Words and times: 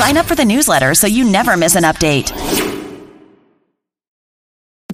Sign 0.00 0.16
up 0.16 0.24
for 0.24 0.34
the 0.34 0.46
newsletter 0.46 0.94
so 0.94 1.06
you 1.06 1.24
never 1.24 1.58
miss 1.58 1.76
an 1.76 1.82
update. 1.82 2.32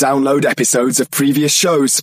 Download 0.00 0.44
episodes 0.44 0.98
of 0.98 1.12
previous 1.12 1.54
shows. 1.54 2.02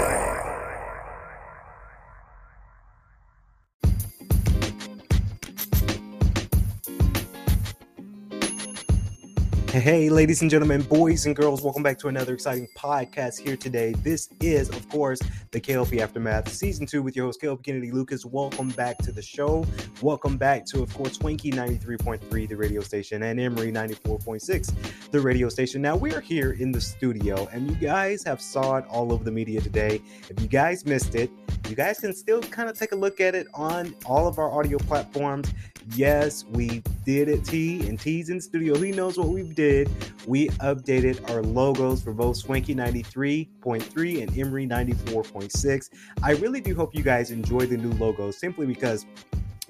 Hey, 9.71 10.09
ladies 10.09 10.41
and 10.41 10.51
gentlemen, 10.51 10.81
boys 10.81 11.25
and 11.25 11.33
girls, 11.33 11.61
welcome 11.61 11.81
back 11.81 11.97
to 11.99 12.09
another 12.09 12.33
exciting 12.33 12.67
podcast 12.75 13.39
here 13.39 13.55
today. 13.55 13.93
This 14.03 14.27
is, 14.41 14.67
of 14.67 14.89
course, 14.89 15.21
the 15.51 15.61
KLP 15.61 16.01
Aftermath 16.01 16.49
Season 16.49 16.85
2 16.85 17.01
with 17.01 17.15
your 17.15 17.27
host, 17.27 17.41
KLP 17.41 17.63
Kennedy 17.63 17.89
Lucas. 17.89 18.25
Welcome 18.25 18.67
back 18.71 18.97
to 18.97 19.13
the 19.13 19.21
show. 19.21 19.65
Welcome 20.01 20.35
back 20.35 20.65
to, 20.65 20.83
of 20.83 20.93
course, 20.93 21.13
Swanky 21.13 21.51
93.3, 21.51 22.49
the 22.49 22.57
radio 22.57 22.81
station, 22.81 23.23
and 23.23 23.39
Emory 23.39 23.71
94.6, 23.71 25.09
the 25.09 25.19
radio 25.21 25.47
station. 25.47 25.81
Now, 25.81 25.95
we're 25.95 26.19
here 26.19 26.51
in 26.51 26.73
the 26.73 26.81
studio, 26.81 27.47
and 27.53 27.69
you 27.69 27.75
guys 27.77 28.25
have 28.25 28.41
saw 28.41 28.75
it 28.75 28.85
all 28.89 29.13
over 29.13 29.23
the 29.23 29.31
media 29.31 29.61
today. 29.61 30.01
If 30.29 30.41
you 30.41 30.49
guys 30.49 30.85
missed 30.85 31.15
it, 31.15 31.31
you 31.69 31.77
guys 31.77 32.01
can 32.01 32.13
still 32.13 32.41
kind 32.41 32.69
of 32.69 32.77
take 32.77 32.91
a 32.91 32.97
look 32.97 33.21
at 33.21 33.35
it 33.35 33.47
on 33.53 33.95
all 34.05 34.27
of 34.27 34.37
our 34.37 34.51
audio 34.51 34.77
platforms. 34.79 35.53
Yes, 35.95 36.45
we 36.45 36.83
did 37.05 37.27
it, 37.27 37.43
T, 37.43 37.87
and 37.87 37.99
T's 37.99 38.29
in 38.29 38.39
studio. 38.39 38.77
He 38.77 38.91
knows 38.91 39.17
what 39.17 39.27
we 39.29 39.43
did. 39.43 39.89
We 40.27 40.49
updated 40.49 41.29
our 41.31 41.41
logos 41.41 42.03
for 42.03 42.13
both 42.13 42.37
Swanky 42.37 42.75
93.3 42.75 44.21
and 44.21 44.37
Emory 44.37 44.67
94.6. 44.67 45.89
I 46.23 46.31
really 46.33 46.61
do 46.61 46.75
hope 46.75 46.93
you 46.93 47.03
guys 47.03 47.31
enjoy 47.31 47.65
the 47.65 47.77
new 47.77 47.91
logos 47.93 48.37
simply 48.37 48.65
because 48.65 49.05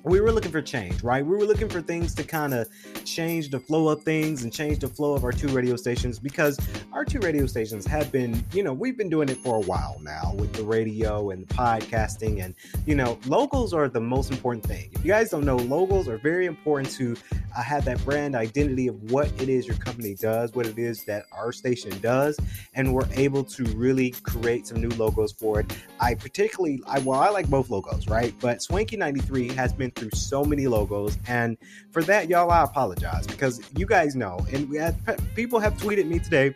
we 0.04 0.20
were 0.20 0.32
looking 0.32 0.52
for 0.52 0.62
change, 0.62 1.04
right? 1.04 1.24
We 1.24 1.38
were 1.38 1.46
looking 1.46 1.70
for 1.70 1.82
things 1.82 2.16
to 2.16 2.24
kind 2.24 2.54
of 2.54 2.68
change 3.06 3.50
the 3.50 3.60
flow 3.60 3.90
of 3.90 4.04
things 4.04 4.44
and 4.44 4.52
change 4.52 4.80
the 4.80 4.88
flow 4.88 5.14
of 5.14 5.24
our 5.24 5.32
two 5.32 5.48
radio 5.50 5.76
stations 5.76 6.18
because 6.18 6.60
our 6.92 7.06
two 7.06 7.20
radio 7.20 7.46
stations 7.46 7.86
have 7.86 8.12
been, 8.12 8.44
you 8.52 8.64
know, 8.64 8.74
we've 8.74 8.98
been 8.98 9.10
doing 9.10 9.30
it 9.30 9.38
for 9.38 9.58
a 9.58 9.60
while 9.60 10.00
now 10.02 10.34
with 10.38 10.54
the 10.54 10.64
radio 10.64 11.30
and 11.30 11.48
the 11.48 11.54
podcasting. 11.54 12.44
And, 12.44 12.56
you 12.86 12.96
know, 12.96 13.20
logos 13.28 13.74
are 13.74 13.88
the 13.88 14.02
most 14.02 14.32
important 14.32 14.66
thing. 14.66 14.90
If 14.94 15.06
you 15.06 15.12
guys 15.12 15.30
don't 15.30 15.46
know, 15.46 15.58
logos 15.58 16.08
are 16.08 16.18
very 16.18 16.48
important 16.48 16.94
to 16.96 17.16
uh, 17.56 17.62
have 17.62 17.86
that 17.86 18.04
brand 18.04 18.36
identity 18.36 18.88
of 18.88 19.12
what 19.12 19.28
it 19.40 19.50
is 19.50 19.68
your 19.68 19.78
company 19.78 20.16
does, 20.16 20.54
what 20.54 20.66
it 20.66 20.80
is 20.80 21.04
that 21.06 21.26
our 21.32 21.52
station 21.52 21.98
does. 22.00 22.40
And 22.74 22.94
we're 22.94 23.08
able 23.14 23.44
to 23.44 23.64
really 23.76 24.12
create 24.24 24.66
some 24.66 24.82
new 24.82 24.90
logos 24.90 25.32
for 25.32 25.60
it. 25.60 25.72
I 26.00 26.16
particularly, 26.16 26.82
I, 26.88 27.00
well, 27.00 27.20
I 27.20 27.30
like 27.30 27.50
both 27.50 27.70
logos, 27.70 28.08
right? 28.08 28.34
But 28.40 28.64
Swanky 28.64 28.98
93 28.98 29.50
has 29.50 29.74
been 29.74 29.91
through 29.96 30.12
so 30.14 30.44
many 30.44 30.68
logos, 30.68 31.18
and 31.28 31.58
for 31.92 32.04
that, 32.04 32.30
y'all, 32.30 32.50
I 32.52 32.64
apologize 32.64 33.28
because 33.28 33.62
you 33.76 33.86
guys 33.86 34.16
know, 34.16 34.46
and 34.52 34.74
had, 34.76 34.96
people 35.36 35.60
have 35.60 35.74
tweeted 35.74 36.08
me 36.08 36.20
today. 36.20 36.56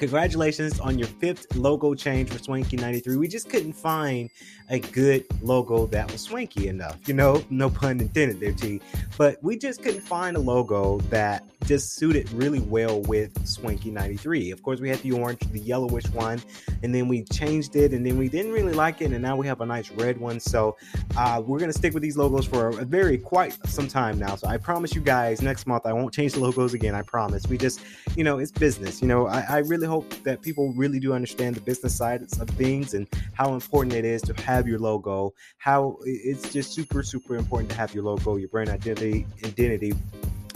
Congratulations 0.00 0.80
on 0.80 0.98
your 0.98 1.08
fifth 1.08 1.54
logo 1.54 1.94
change 1.94 2.30
for 2.30 2.38
Swanky 2.38 2.78
93. 2.78 3.16
We 3.16 3.28
just 3.28 3.50
couldn't 3.50 3.74
find 3.74 4.30
a 4.70 4.78
good 4.78 5.26
logo 5.42 5.86
that 5.88 6.10
was 6.10 6.22
swanky 6.22 6.68
enough. 6.68 6.96
You 7.06 7.12
know, 7.12 7.44
no 7.50 7.68
pun 7.68 8.00
intended 8.00 8.40
there, 8.40 8.52
T. 8.52 8.80
But 9.18 9.42
we 9.42 9.58
just 9.58 9.82
couldn't 9.82 10.00
find 10.00 10.38
a 10.38 10.40
logo 10.40 10.98
that 11.10 11.44
just 11.66 11.96
suited 11.96 12.32
really 12.32 12.60
well 12.60 13.02
with 13.02 13.46
Swanky 13.46 13.90
93. 13.90 14.50
Of 14.52 14.62
course, 14.62 14.80
we 14.80 14.88
had 14.88 15.00
the 15.00 15.12
orange, 15.12 15.40
the 15.52 15.58
yellowish 15.58 16.08
one, 16.10 16.40
and 16.82 16.94
then 16.94 17.06
we 17.06 17.24
changed 17.24 17.76
it, 17.76 17.92
and 17.92 18.06
then 18.06 18.16
we 18.16 18.28
didn't 18.28 18.52
really 18.52 18.72
like 18.72 19.02
it, 19.02 19.12
and 19.12 19.20
now 19.20 19.36
we 19.36 19.46
have 19.46 19.60
a 19.60 19.66
nice 19.66 19.90
red 19.90 20.18
one. 20.18 20.40
So 20.40 20.76
uh, 21.16 21.42
we're 21.44 21.58
gonna 21.58 21.72
stick 21.72 21.92
with 21.92 22.02
these 22.02 22.16
logos 22.16 22.46
for 22.46 22.68
a 22.68 22.84
very 22.84 23.18
quite 23.18 23.58
some 23.66 23.88
time 23.88 24.18
now. 24.18 24.36
So 24.36 24.46
I 24.48 24.56
promise 24.56 24.94
you 24.94 25.00
guys, 25.00 25.42
next 25.42 25.66
month 25.66 25.84
I 25.84 25.92
won't 25.92 26.14
change 26.14 26.32
the 26.32 26.40
logos 26.40 26.74
again. 26.74 26.94
I 26.94 27.02
promise. 27.02 27.46
We 27.46 27.58
just, 27.58 27.80
you 28.16 28.24
know, 28.24 28.38
it's 28.38 28.52
business. 28.52 29.02
You 29.02 29.08
know, 29.08 29.26
I, 29.26 29.44
I 29.48 29.58
really 29.58 29.86
hope 29.90 30.08
that 30.22 30.40
people 30.40 30.72
really 30.74 31.00
do 31.00 31.12
understand 31.12 31.56
the 31.56 31.60
business 31.60 31.96
side 31.96 32.22
of 32.22 32.48
things 32.50 32.94
and 32.94 33.08
how 33.34 33.54
important 33.54 33.92
it 33.92 34.04
is 34.04 34.22
to 34.22 34.32
have 34.42 34.68
your 34.68 34.78
logo. 34.78 35.34
How 35.58 35.98
it's 36.04 36.52
just 36.52 36.72
super, 36.72 37.02
super 37.02 37.34
important 37.36 37.70
to 37.70 37.76
have 37.76 37.92
your 37.92 38.04
logo, 38.04 38.36
your 38.36 38.48
brand 38.48 38.70
identity, 38.70 39.26
identity 39.44 39.92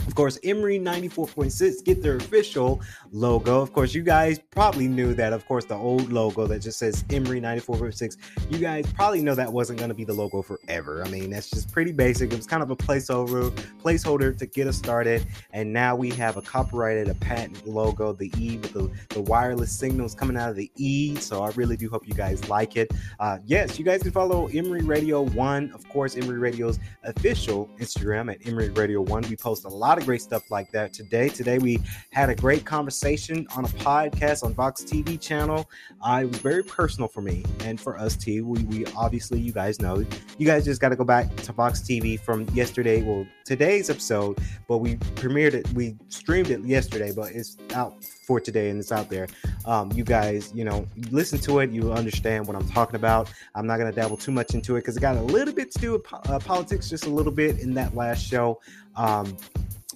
of 0.07 0.15
course, 0.15 0.39
Emory 0.45 0.79
94.6 0.79 1.85
get 1.85 2.03
their 2.03 2.17
official 2.17 2.81
logo. 3.13 3.61
Of 3.61 3.73
course, 3.73 3.95
you 3.95 4.03
guys 4.03 4.39
probably 4.51 4.89
knew 4.89 5.15
that, 5.15 5.33
of 5.33 5.47
course, 5.47 5.65
the 5.65 5.75
old 5.75 6.13
logo 6.13 6.47
that 6.47 6.61
just 6.61 6.79
says 6.79 7.05
Emory 7.11 7.41
94.6, 7.41 8.17
you 8.51 8.59
guys 8.59 8.91
probably 8.93 9.23
know 9.23 9.35
that 9.35 9.53
wasn't 9.53 9.79
going 9.79 9.89
to 9.89 9.95
be 9.95 10.05
the 10.05 10.13
logo 10.13 10.43
forever. 10.43 11.03
I 11.05 11.09
mean, 11.09 11.31
that's 11.31 11.51
just 11.51 11.73
pretty 11.73 11.93
basic. 11.93 12.33
It 12.33 12.37
was 12.37 12.47
kind 12.47 12.63
of 12.63 12.71
a 12.71 12.77
placeholder, 12.77 13.51
placeholder 13.83 14.37
to 14.37 14.47
get 14.47 14.67
us 14.67 14.77
started. 14.77 15.27
And 15.53 15.73
now 15.73 15.97
we 15.97 16.11
have 16.11 16.37
a 16.37 16.43
copyrighted, 16.43 17.09
a 17.09 17.15
patent 17.15 17.67
logo, 17.67 18.13
the 18.13 18.31
E 18.39 18.59
with 18.59 18.73
the, 18.73 18.91
the 19.15 19.23
wireless 19.23 19.73
signals 19.73 20.15
coming 20.15 20.37
out 20.37 20.51
of 20.51 20.57
the 20.57 20.71
E. 20.77 21.17
So 21.17 21.43
I 21.43 21.51
really 21.51 21.77
do 21.77 21.89
hope 21.89 22.07
you 22.07 22.15
guys 22.15 22.49
like 22.49 22.77
it. 22.77 22.91
Uh, 23.21 23.39
yes, 23.47 23.79
you 23.79 23.85
guys 23.85 24.03
can 24.03 24.13
follow 24.13 24.49
Emory 24.49 24.83
Radio 24.83 25.23
1, 25.23 25.73
of 25.73 25.89
course, 25.89 26.17
Emory 26.17 26.39
Radio's 26.39 26.79
official 27.05 27.71
Instagram 27.79 28.33
at 28.33 28.47
Emory 28.47 28.71
Radio 28.71 29.01
1. 29.01 29.25
We 29.29 29.37
post 29.37 29.65
a 29.65 29.69
lot 29.69 29.94
lot 29.95 30.01
of 30.01 30.07
great 30.07 30.23
stuff 30.23 30.51
like 30.51 30.73
that 30.73 30.93
today. 30.93 31.29
Today 31.29 31.59
we 31.59 31.79
had 32.11 32.29
a 32.29 32.35
great 32.35 32.65
conversation 32.65 33.47
on 33.55 33.65
a 33.65 33.69
podcast 33.69 34.43
on 34.43 34.53
Vox 34.53 34.83
TV 34.83 35.21
channel. 35.21 35.71
Uh, 36.03 36.23
it 36.25 36.27
was 36.27 36.39
very 36.39 36.65
personal 36.65 37.07
for 37.07 37.21
me 37.21 37.45
and 37.61 37.81
for 37.81 37.97
us 37.97 38.17
too. 38.17 38.45
We, 38.45 38.65
we 38.65 38.87
obviously, 38.97 39.39
you 39.39 39.53
guys 39.53 39.81
know, 39.81 40.05
you 40.37 40.47
guys 40.49 40.65
just 40.65 40.81
got 40.81 40.89
to 40.89 40.97
go 40.97 41.05
back 41.05 41.37
to 41.37 41.53
Vox 41.53 41.81
TV 41.81 42.19
from 42.19 42.45
yesterday. 42.55 43.03
Well, 43.03 43.25
today's 43.45 43.89
episode, 43.89 44.41
but 44.67 44.79
we 44.79 44.97
premiered 45.15 45.55
it, 45.55 45.69
we 45.75 45.95
streamed 46.09 46.51
it 46.51 46.65
yesterday, 46.65 47.13
but 47.13 47.31
it's 47.31 47.57
out 47.73 48.03
for 48.03 48.41
today 48.41 48.71
and 48.71 48.81
it's 48.81 48.91
out 48.91 49.09
there. 49.09 49.29
Um, 49.65 49.93
you 49.93 50.03
guys, 50.03 50.51
you 50.53 50.65
know, 50.65 50.89
listen 51.13 51.39
to 51.41 51.61
it, 51.61 51.71
you 51.71 51.93
understand 51.93 52.49
what 52.49 52.57
I'm 52.57 52.69
talking 52.69 52.97
about. 52.97 53.31
I'm 53.55 53.69
not 53.69 53.79
going 53.79 53.93
to 53.93 53.95
dabble 53.95 54.17
too 54.17 54.33
much 54.33 54.55
into 54.55 54.75
it 54.75 54.81
because 54.81 54.97
it 54.97 55.01
got 55.01 55.15
a 55.15 55.23
little 55.23 55.55
bit 55.55 55.71
to 55.71 55.79
do 55.79 55.93
with 55.93 56.13
uh, 56.13 56.41
politics, 56.41 56.91
just 56.91 57.07
a 57.07 57.11
little 57.11 57.31
bit 57.31 57.61
in 57.61 57.75
that 57.75 57.95
last 57.95 58.27
show. 58.27 58.61
Um, 58.97 59.37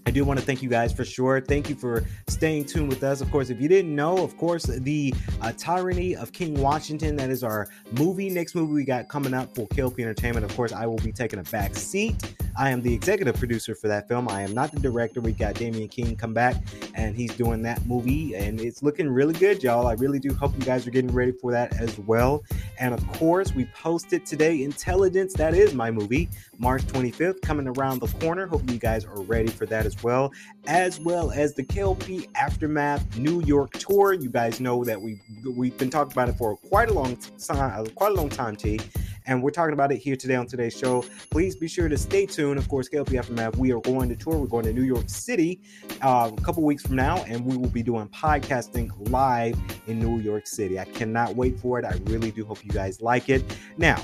I 0.08 0.10
do 0.10 0.24
want 0.24 0.40
to 0.40 0.46
thank 0.46 0.62
you 0.62 0.70
guys 0.70 0.90
for 0.90 1.04
sure. 1.04 1.38
Thank 1.38 1.68
you 1.68 1.74
for 1.74 2.02
staying 2.28 2.64
tuned 2.64 2.88
with 2.88 3.04
us. 3.04 3.20
Of 3.20 3.30
course, 3.30 3.50
if 3.50 3.60
you 3.60 3.68
didn't 3.68 3.94
know, 3.94 4.16
of 4.24 4.38
course, 4.38 4.62
the 4.62 5.12
uh, 5.42 5.52
Tyranny 5.52 6.16
of 6.16 6.32
King 6.32 6.58
Washington, 6.62 7.14
that 7.16 7.28
is 7.28 7.44
our 7.44 7.68
movie, 7.92 8.30
next 8.30 8.54
movie 8.54 8.72
we 8.72 8.84
got 8.84 9.10
coming 9.10 9.34
up 9.34 9.54
for 9.54 9.68
KLP 9.68 10.00
Entertainment. 10.00 10.46
Of 10.46 10.56
course, 10.56 10.72
I 10.72 10.86
will 10.86 10.96
be 10.96 11.12
taking 11.12 11.40
a 11.40 11.42
back 11.42 11.76
seat. 11.76 12.36
I 12.58 12.70
am 12.70 12.82
the 12.82 12.92
executive 12.92 13.36
producer 13.36 13.76
for 13.76 13.86
that 13.86 14.08
film. 14.08 14.28
I 14.28 14.42
am 14.42 14.52
not 14.52 14.72
the 14.72 14.80
director. 14.80 15.20
We 15.20 15.30
got 15.30 15.54
Damian 15.54 15.88
King 15.88 16.16
come 16.16 16.34
back 16.34 16.56
and 16.94 17.14
he's 17.14 17.32
doing 17.36 17.62
that 17.62 17.86
movie, 17.86 18.34
and 18.34 18.60
it's 18.60 18.82
looking 18.82 19.08
really 19.08 19.34
good, 19.34 19.62
y'all. 19.62 19.86
I 19.86 19.92
really 19.94 20.18
do 20.18 20.34
hope 20.34 20.54
you 20.58 20.64
guys 20.64 20.84
are 20.84 20.90
getting 20.90 21.12
ready 21.12 21.30
for 21.30 21.52
that 21.52 21.80
as 21.80 21.96
well. 22.00 22.42
And 22.80 22.92
of 22.92 23.06
course, 23.12 23.54
we 23.54 23.66
posted 23.66 24.26
today 24.26 24.64
Intelligence, 24.64 25.34
that 25.34 25.54
is 25.54 25.72
my 25.72 25.92
movie, 25.92 26.28
March 26.58 26.82
25th, 26.86 27.40
coming 27.42 27.68
around 27.68 28.00
the 28.00 28.08
corner. 28.18 28.46
Hope 28.48 28.68
you 28.68 28.78
guys 28.78 29.04
are 29.04 29.20
ready 29.22 29.48
for 29.48 29.64
that 29.66 29.86
as 29.86 30.02
well, 30.02 30.32
as 30.66 30.98
well 30.98 31.30
as 31.30 31.54
the 31.54 31.62
KLP 31.62 32.26
Aftermath 32.34 33.16
New 33.16 33.40
York 33.42 33.72
tour. 33.74 34.14
You 34.14 34.30
guys 34.30 34.60
know 34.60 34.82
that 34.82 35.00
we 35.00 35.20
we've 35.44 35.78
been 35.78 35.90
talking 35.90 36.12
about 36.12 36.28
it 36.28 36.36
for 36.36 36.56
quite 36.56 36.90
a 36.90 36.92
long 36.92 37.16
time, 37.16 37.86
quite 37.94 38.10
a 38.10 38.14
long 38.14 38.28
time, 38.28 38.56
T. 38.56 38.80
And 39.28 39.42
we're 39.42 39.50
talking 39.50 39.74
about 39.74 39.92
it 39.92 39.98
here 39.98 40.16
today 40.16 40.34
on 40.36 40.46
today's 40.46 40.76
show. 40.76 41.04
Please 41.30 41.54
be 41.54 41.68
sure 41.68 41.86
to 41.86 41.98
stay 41.98 42.24
tuned. 42.24 42.58
Of 42.58 42.66
course, 42.66 42.88
KLP 42.88 43.18
Aftermath, 43.18 43.56
we 43.56 43.72
are 43.72 43.80
going 43.82 44.08
to 44.08 44.16
tour. 44.16 44.38
We're 44.38 44.46
going 44.46 44.64
to 44.64 44.72
New 44.72 44.82
York 44.82 45.08
City 45.08 45.60
uh, 46.00 46.30
a 46.34 46.40
couple 46.40 46.62
weeks 46.62 46.82
from 46.82 46.96
now, 46.96 47.22
and 47.24 47.44
we 47.44 47.54
will 47.58 47.68
be 47.68 47.82
doing 47.82 48.08
podcasting 48.08 48.90
live 49.10 49.56
in 49.86 50.00
New 50.00 50.18
York 50.18 50.46
City. 50.46 50.80
I 50.80 50.86
cannot 50.86 51.36
wait 51.36 51.60
for 51.60 51.78
it. 51.78 51.84
I 51.84 52.00
really 52.04 52.30
do 52.30 52.46
hope 52.46 52.64
you 52.64 52.70
guys 52.70 53.02
like 53.02 53.28
it. 53.28 53.44
Now, 53.76 54.02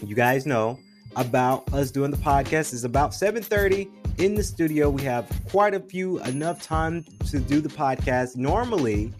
you 0.00 0.14
guys 0.14 0.46
know 0.46 0.78
about 1.16 1.72
us 1.74 1.90
doing 1.90 2.12
the 2.12 2.16
podcast 2.16 2.72
is 2.72 2.84
about 2.84 3.14
7:30 3.14 3.90
in 4.18 4.36
the 4.36 4.44
studio. 4.44 4.90
We 4.90 5.02
have 5.02 5.28
quite 5.50 5.74
a 5.74 5.80
few 5.80 6.22
enough 6.22 6.62
time 6.62 7.04
to 7.30 7.40
do 7.40 7.60
the 7.60 7.68
podcast. 7.68 8.36
Normally, 8.36 9.12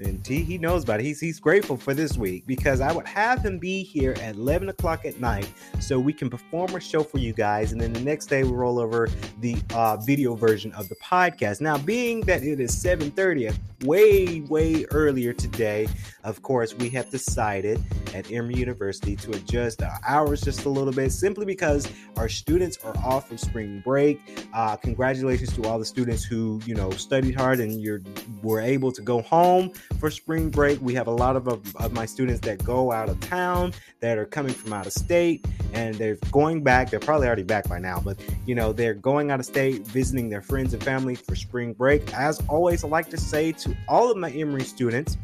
and 0.00 0.24
T, 0.24 0.42
he 0.42 0.58
knows 0.58 0.84
about 0.84 1.00
it. 1.00 1.04
He's, 1.04 1.20
he's 1.20 1.40
grateful 1.40 1.76
for 1.76 1.94
this 1.94 2.16
week 2.16 2.46
because 2.46 2.80
I 2.80 2.92
would 2.92 3.06
have 3.06 3.44
him 3.44 3.58
be 3.58 3.82
here 3.82 4.14
at 4.20 4.36
11 4.36 4.68
o'clock 4.68 5.04
at 5.04 5.20
night 5.20 5.50
so 5.80 5.98
we 5.98 6.12
can 6.12 6.30
perform 6.30 6.74
a 6.74 6.80
show 6.80 7.02
for 7.02 7.18
you 7.18 7.32
guys. 7.32 7.72
And 7.72 7.80
then 7.80 7.92
the 7.92 8.00
next 8.00 8.26
day 8.26 8.42
we 8.44 8.50
roll 8.50 8.78
over 8.78 9.08
the 9.40 9.56
uh, 9.74 9.96
video 9.96 10.34
version 10.34 10.72
of 10.72 10.88
the 10.88 10.96
podcast. 10.96 11.60
Now, 11.60 11.78
being 11.78 12.20
that 12.22 12.42
it 12.42 12.60
is 12.60 12.72
7.30, 12.72 13.56
way, 13.84 14.40
way 14.42 14.84
earlier 14.90 15.32
today. 15.32 15.88
Of 16.24 16.42
course, 16.42 16.74
we 16.74 16.88
have 16.90 17.10
decided 17.10 17.82
at 18.14 18.30
Emory 18.30 18.56
University 18.56 19.16
to 19.16 19.30
adjust 19.32 19.82
our 19.82 20.00
hours 20.06 20.40
just 20.40 20.64
a 20.64 20.68
little 20.68 20.92
bit 20.92 21.12
simply 21.12 21.46
because 21.46 21.90
our 22.16 22.28
students 22.28 22.78
are 22.84 22.96
off 22.98 23.28
for 23.28 23.36
spring 23.36 23.82
break. 23.84 24.20
Uh, 24.52 24.76
congratulations 24.76 25.52
to 25.54 25.64
all 25.64 25.78
the 25.78 25.84
students 25.84 26.24
who, 26.24 26.60
you 26.64 26.74
know, 26.74 26.90
studied 26.90 27.34
hard 27.34 27.60
and 27.60 27.80
you're 27.80 28.02
were 28.42 28.60
able 28.60 28.92
to 28.92 29.02
go 29.02 29.22
home 29.22 29.72
for 29.98 30.10
spring 30.10 30.50
break. 30.50 30.80
We 30.80 30.94
have 30.94 31.06
a 31.06 31.12
lot 31.12 31.36
of, 31.36 31.48
of, 31.48 31.76
of 31.76 31.92
my 31.92 32.06
students 32.06 32.40
that 32.40 32.62
go 32.64 32.92
out 32.92 33.08
of 33.08 33.18
town 33.20 33.72
that 34.00 34.18
are 34.18 34.26
coming 34.26 34.52
from 34.52 34.72
out 34.72 34.86
of 34.86 34.92
state 34.92 35.46
and 35.72 35.94
they're 35.94 36.18
going 36.30 36.62
back. 36.62 36.90
They're 36.90 37.00
probably 37.00 37.26
already 37.26 37.42
back 37.42 37.68
by 37.68 37.78
now, 37.78 38.00
but 38.00 38.18
you 38.46 38.54
know, 38.54 38.72
they're 38.72 38.94
going 38.94 39.30
out 39.30 39.40
of 39.40 39.46
state, 39.46 39.86
visiting 39.86 40.28
their 40.28 40.42
friends 40.42 40.74
and 40.74 40.82
family 40.82 41.14
for 41.14 41.34
spring 41.34 41.72
break. 41.72 42.12
As 42.14 42.42
always, 42.48 42.84
I 42.84 42.88
like 42.88 43.10
to 43.10 43.16
say 43.16 43.52
to 43.52 43.76
all 43.88 44.10
of 44.10 44.16
my 44.16 44.30
Emory 44.30 44.64
students, 44.64 45.16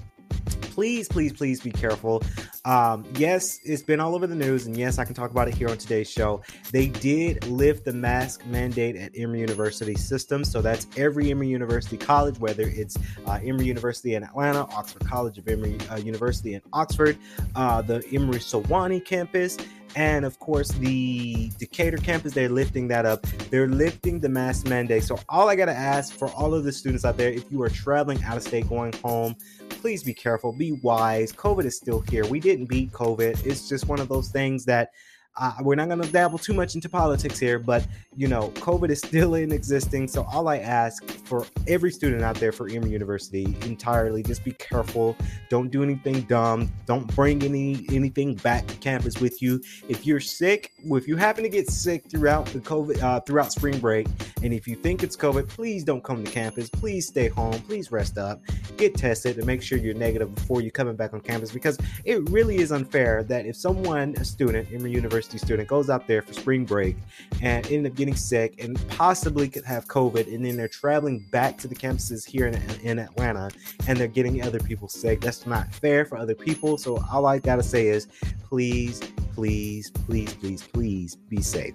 please, 0.75 1.09
please, 1.09 1.33
please 1.33 1.61
be 1.61 1.71
careful. 1.71 2.21
Um, 2.65 3.05
yes, 3.17 3.61
it's 3.65 3.83
been 3.83 4.01
all 4.01 4.17
over 4.17 4.27
the 4.27 4.35
news, 4.35 4.67
and 4.67 4.77
yes, 4.77 4.99
I 4.99 5.05
can 5.05 5.15
talk 5.15 5.31
about 5.31 5.47
it 5.47 5.55
here 5.55 5.69
on 5.69 5.79
today's 5.79 6.11
show. 6.11 6.43
They 6.73 6.89
did 6.89 7.47
lift 7.47 7.85
the 7.85 7.93
mask 7.93 8.45
mandate 8.47 8.97
at 8.97 9.13
Emory 9.15 9.41
University 9.41 9.95
system, 9.95 10.43
so 10.45 10.61
that's 10.61 10.89
every 10.97 11.31
Emory 11.31 11.49
University 11.49 11.97
college, 11.97 12.41
whether 12.41 12.65
it's 12.65 12.97
uh, 13.27 13.39
Emory 13.45 13.67
University 13.67 14.17
in 14.17 14.25
Atlanta, 14.25 14.63
Oxford 14.75 15.07
College 15.07 15.39
of 15.39 15.47
Emory 15.47 15.79
uh, 15.91 15.97
University 15.97 16.55
in 16.55 16.63
Oxford, 16.73 17.17
uh, 17.55 17.81
the 17.81 18.05
Emory 18.13 18.41
Sewanee 18.41 19.05
campus, 19.05 19.57
and 19.97 20.25
of 20.25 20.39
course 20.39 20.71
the 20.73 21.51
Decatur 21.59 21.99
campus. 21.99 22.33
They're 22.33 22.49
lifting 22.49 22.89
that 22.89 23.07
up. 23.07 23.23
They're 23.51 23.69
lifting 23.69 24.21
the 24.21 24.29
mask 24.29 24.67
mandate. 24.67 25.05
So 25.05 25.19
all 25.29 25.49
I 25.49 25.57
gotta 25.57 25.73
ask 25.73 26.13
for 26.13 26.29
all 26.31 26.55
of 26.55 26.65
the 26.65 26.73
students 26.73 27.05
out 27.05 27.17
there, 27.17 27.31
if 27.31 27.45
you 27.51 27.63
are 27.63 27.71
traveling 27.71 28.23
out 28.25 28.37
of 28.37 28.43
state, 28.43 28.69
going 28.69 28.93
home 28.95 29.37
please 29.85 30.03
be 30.03 30.15
careful, 30.15 30.51
be 30.51 30.73
wise. 30.73 31.31
COVID 31.31 31.67
is 31.67 31.77
still 31.77 32.01
here. 32.01 32.25
We 32.25 32.41
didn't 32.41 32.71
beat 32.71 32.91
COVID. 32.91 33.45
It's 33.45 33.69
just 33.69 33.87
one 33.87 34.01
of 34.01 34.09
those 34.09 34.31
things 34.31 34.65
that 34.65 34.93
uh, 35.37 35.53
we're 35.63 35.75
not 35.75 35.89
going 35.89 36.01
to 36.01 36.11
dabble 36.13 36.39
too 36.39 36.55
much 36.55 36.77
into 36.77 36.89
politics 36.89 37.39
here, 37.39 37.59
but 37.59 37.85
you 38.17 38.29
know, 38.29 38.51
COVID 38.51 38.91
is 38.91 38.99
still 39.01 39.35
in 39.35 39.51
existing. 39.51 40.07
So 40.07 40.25
all 40.33 40.47
I 40.47 40.59
ask 40.59 41.05
for 41.05 41.45
every 41.67 41.91
student 41.91 42.23
out 42.23 42.37
there 42.37 42.53
for 42.53 42.69
Emory 42.69 42.91
University 42.91 43.57
entirely, 43.63 44.23
just 44.23 44.45
be 44.45 44.53
careful. 44.53 45.17
Don't 45.51 45.71
do 45.71 45.83
anything 45.83 46.23
dumb. 46.23 46.71
Don't 46.87 47.13
bring 47.17 47.43
any 47.43 47.85
anything 47.91 48.35
back 48.37 48.67
to 48.69 48.77
campus 48.77 49.21
with 49.21 49.43
you. 49.43 49.61
If 49.89 50.07
you're 50.07 50.21
sick, 50.21 50.73
if 50.85 51.09
you 51.09 51.17
happen 51.17 51.43
to 51.43 51.51
get 51.51 51.69
sick 51.69 52.05
throughout 52.09 52.47
the 52.47 52.61
COVID 52.61 53.03
uh, 53.03 53.21
throughout 53.21 53.51
spring 53.51 53.79
break, 53.81 54.07
and 54.43 54.53
if 54.53 54.69
you 54.69 54.77
think 54.77 55.03
it's 55.03 55.17
COVID, 55.17 55.49
please 55.49 55.83
don't 55.83 56.05
come 56.05 56.23
to 56.25 56.31
campus. 56.31 56.71
Please 56.71 57.09
stay 57.09 57.27
home. 57.29 57.55
Please 57.63 57.91
rest 57.91 58.19
up. 58.19 58.41
Get 58.77 58.95
tested 58.95 59.37
and 59.39 59.47
make 59.47 59.63
sure 59.63 59.79
you're 59.79 59.95
negative 59.95 60.33
before 60.33 60.61
you're 60.61 60.71
coming 60.71 60.95
back 60.95 61.13
on 61.13 61.21
campus 61.21 61.51
because 61.51 61.77
it 62.05 62.29
really 62.31 62.59
is 62.59 62.71
unfair 62.71 63.25
that 63.25 63.47
if 63.47 63.57
someone, 63.57 64.15
a 64.19 64.25
student, 64.25 64.69
Emory 64.73 64.93
University 64.93 65.24
university 65.25 65.39
student 65.39 65.69
goes 65.69 65.91
out 65.91 66.07
there 66.07 66.23
for 66.23 66.33
spring 66.33 66.65
break 66.65 66.97
and 67.41 67.67
end 67.71 67.87
up 67.87 67.95
getting 67.95 68.15
sick 68.15 68.63
and 68.63 68.77
possibly 68.89 69.49
could 69.49 69.65
have 69.65 69.87
COVID, 69.87 70.33
and 70.33 70.45
then 70.45 70.57
they're 70.57 70.69
traveling 70.69 71.27
back 71.31 71.59
to 71.59 71.69
the 71.69 71.75
campuses 71.75 72.27
here 72.27 72.47
in, 72.47 72.55
in 72.83 72.99
Atlanta 72.99 73.51
and 73.89 73.99
they're 73.99 74.07
getting 74.09 74.43
other 74.43 74.61
people 74.61 74.89
sick. 74.89 75.21
That's 75.21 75.47
not 75.47 75.73
fair 75.73 76.05
for 76.05 76.19
other 76.19 76.35
people. 76.35 76.79
So 76.79 77.03
all 77.13 77.27
I 77.27 77.39
gotta 77.39 77.63
say 77.63 77.89
is 77.89 78.07
please, 78.43 79.01
please, 79.35 79.91
please, 79.91 80.35
please, 80.35 80.63
please 80.63 81.17
be 81.17 81.41
safe. 81.41 81.75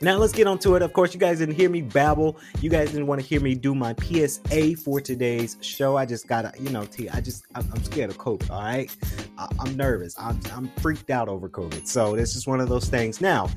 Now 0.00 0.16
let's 0.16 0.32
get 0.32 0.46
on 0.46 0.58
to 0.60 0.76
it. 0.76 0.82
Of 0.82 0.92
course, 0.92 1.12
you 1.12 1.18
guys 1.18 1.38
didn't 1.38 1.56
hear 1.56 1.68
me 1.68 1.82
babble. 1.82 2.38
You 2.60 2.70
guys 2.70 2.90
didn't 2.90 3.08
want 3.08 3.20
to 3.20 3.26
hear 3.26 3.40
me 3.40 3.54
do 3.54 3.74
my 3.74 3.94
PSA 4.00 4.76
for 4.76 5.00
today's 5.00 5.56
show. 5.60 5.96
I 5.96 6.06
just 6.06 6.28
gotta, 6.28 6.52
you 6.60 6.70
know, 6.70 6.84
T. 6.84 7.08
I 7.08 7.20
just, 7.20 7.44
I'm, 7.54 7.68
I'm 7.72 7.82
scared 7.82 8.10
of 8.10 8.18
COVID. 8.18 8.50
All 8.50 8.62
right, 8.62 8.94
I, 9.38 9.48
I'm 9.58 9.76
nervous. 9.76 10.14
I'm, 10.18 10.40
I'm 10.52 10.68
freaked 10.78 11.10
out 11.10 11.28
over 11.28 11.48
COVID. 11.48 11.86
So 11.86 12.14
this 12.14 12.36
is 12.36 12.46
one 12.46 12.60
of 12.60 12.68
those 12.68 12.88
things. 12.88 13.20
Now, 13.20 13.50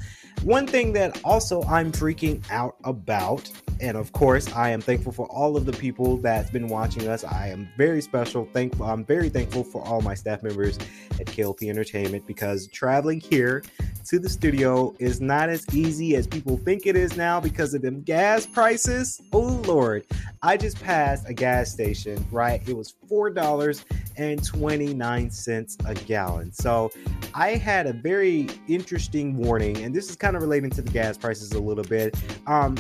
one 0.44 0.66
thing 0.66 0.94
that 0.94 1.22
also 1.24 1.62
I'm 1.64 1.92
freaking 1.92 2.44
out 2.50 2.76
about, 2.84 3.52
and 3.82 3.98
of 3.98 4.12
course, 4.12 4.52
I 4.54 4.70
am 4.70 4.80
thankful 4.80 5.12
for 5.12 5.26
all 5.28 5.58
of 5.58 5.66
the 5.66 5.74
people 5.74 6.18
that's 6.18 6.52
been 6.52 6.68
watching 6.68 7.08
us. 7.08 7.24
I 7.24 7.48
am 7.48 7.68
very 7.78 8.02
special. 8.02 8.48
Thankful. 8.54 8.86
I'm 8.86 9.04
very 9.04 9.30
thankful 9.30 9.64
for 9.64 9.84
all 9.84 10.02
my 10.02 10.14
staff 10.14 10.44
members 10.44 10.78
at 11.20 11.26
KLP 11.26 11.68
Entertainment 11.68 12.28
because 12.28 12.68
traveling 12.68 13.20
here 13.20 13.64
to 14.06 14.20
the 14.20 14.30
studio 14.30 14.96
is 15.00 15.20
not 15.20 15.50
as 15.50 15.66
easy 15.74 16.16
as 16.16 16.28
people 16.28 16.58
think 16.58 16.86
it 16.86 16.96
is 16.96 17.18
now 17.18 17.40
because 17.40 17.74
of 17.74 17.82
them 17.82 18.02
gas 18.04 18.46
prices. 18.46 19.20
Oh 19.34 19.62
Lord, 19.66 20.06
I 20.44 20.58
just 20.58 20.82
passed 20.82 21.28
a 21.28 21.34
gas 21.34 21.72
station, 21.72 22.24
right? 22.32 22.62
It 22.68 22.78
was 22.78 22.96
four 23.10 23.32
dollars 23.32 23.84
and 24.18 24.44
29 24.44 25.32
cents 25.32 25.78
a 25.86 25.96
gallon. 25.96 26.52
So 26.52 26.92
I 27.34 27.56
had 27.56 27.88
a 27.88 27.94
very 27.94 28.48
interesting 28.68 29.38
warning, 29.38 29.78
and 29.78 29.96
this 29.96 30.10
is 30.10 30.16
kind 30.16 30.36
of 30.36 30.44
relating 30.44 30.70
to 30.72 30.82
the 30.82 30.92
gas 30.92 31.18
prices 31.18 31.54
a 31.54 31.60
little 31.60 31.84
bit. 31.84 32.16
Um, 32.46 32.78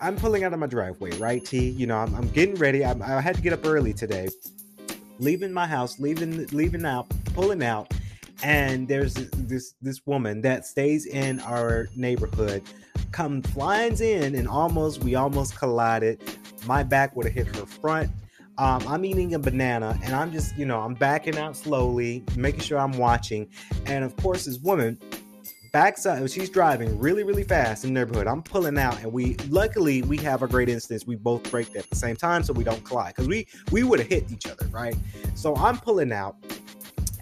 I'm 0.00 0.16
pulling 0.16 0.44
out 0.44 0.52
of 0.52 0.58
my 0.58 0.66
driveway, 0.66 1.10
right, 1.18 1.44
T? 1.44 1.68
You 1.70 1.86
know, 1.86 1.98
I'm, 1.98 2.14
I'm 2.14 2.28
getting 2.28 2.54
ready. 2.54 2.84
I'm, 2.84 3.02
I 3.02 3.20
had 3.20 3.36
to 3.36 3.42
get 3.42 3.52
up 3.52 3.66
early 3.66 3.92
today, 3.92 4.28
leaving 5.18 5.52
my 5.52 5.66
house, 5.66 6.00
leaving, 6.00 6.46
leaving 6.48 6.86
out, 6.86 7.06
pulling 7.34 7.62
out, 7.62 7.92
and 8.42 8.88
there's 8.88 9.14
this 9.14 9.74
this 9.82 10.00
woman 10.06 10.40
that 10.40 10.64
stays 10.64 11.06
in 11.06 11.40
our 11.40 11.88
neighborhood 11.94 12.62
come 13.12 13.42
flying 13.42 13.98
in 13.98 14.34
and 14.34 14.48
almost 14.48 15.02
we 15.02 15.14
almost 15.14 15.56
collided 15.58 16.20
my 16.66 16.82
back 16.82 17.14
would 17.16 17.26
have 17.26 17.34
hit 17.34 17.46
her 17.54 17.66
front 17.66 18.10
um, 18.58 18.82
i'm 18.86 19.04
eating 19.04 19.34
a 19.34 19.38
banana 19.38 19.98
and 20.04 20.14
i'm 20.14 20.32
just 20.32 20.56
you 20.56 20.64
know 20.64 20.80
i'm 20.80 20.94
backing 20.94 21.36
out 21.36 21.56
slowly 21.56 22.24
making 22.36 22.60
sure 22.60 22.78
i'm 22.78 22.92
watching 22.92 23.48
and 23.86 24.04
of 24.04 24.16
course 24.16 24.44
this 24.44 24.58
woman 24.60 24.98
backs 25.72 26.06
up 26.06 26.28
she's 26.28 26.50
driving 26.50 26.98
really 26.98 27.22
really 27.22 27.44
fast 27.44 27.84
in 27.84 27.94
the 27.94 28.00
neighborhood. 28.00 28.26
I'm 28.26 28.42
pulling 28.42 28.78
out 28.78 29.00
and 29.02 29.12
we 29.12 29.36
luckily 29.48 30.02
we 30.02 30.16
have 30.18 30.42
a 30.42 30.48
great 30.48 30.68
instance. 30.68 31.06
We 31.06 31.16
both 31.16 31.50
braked 31.50 31.76
at 31.76 31.88
the 31.88 31.96
same 31.96 32.16
time 32.16 32.42
so 32.42 32.52
we 32.52 32.64
don't 32.64 32.84
collide 32.84 33.14
because 33.14 33.28
we 33.28 33.46
we 33.70 33.82
would 33.82 34.00
have 34.00 34.08
hit 34.08 34.30
each 34.30 34.46
other 34.46 34.66
right? 34.68 34.96
So 35.34 35.56
i'm 35.56 35.78
pulling 35.78 36.12
out 36.12 36.36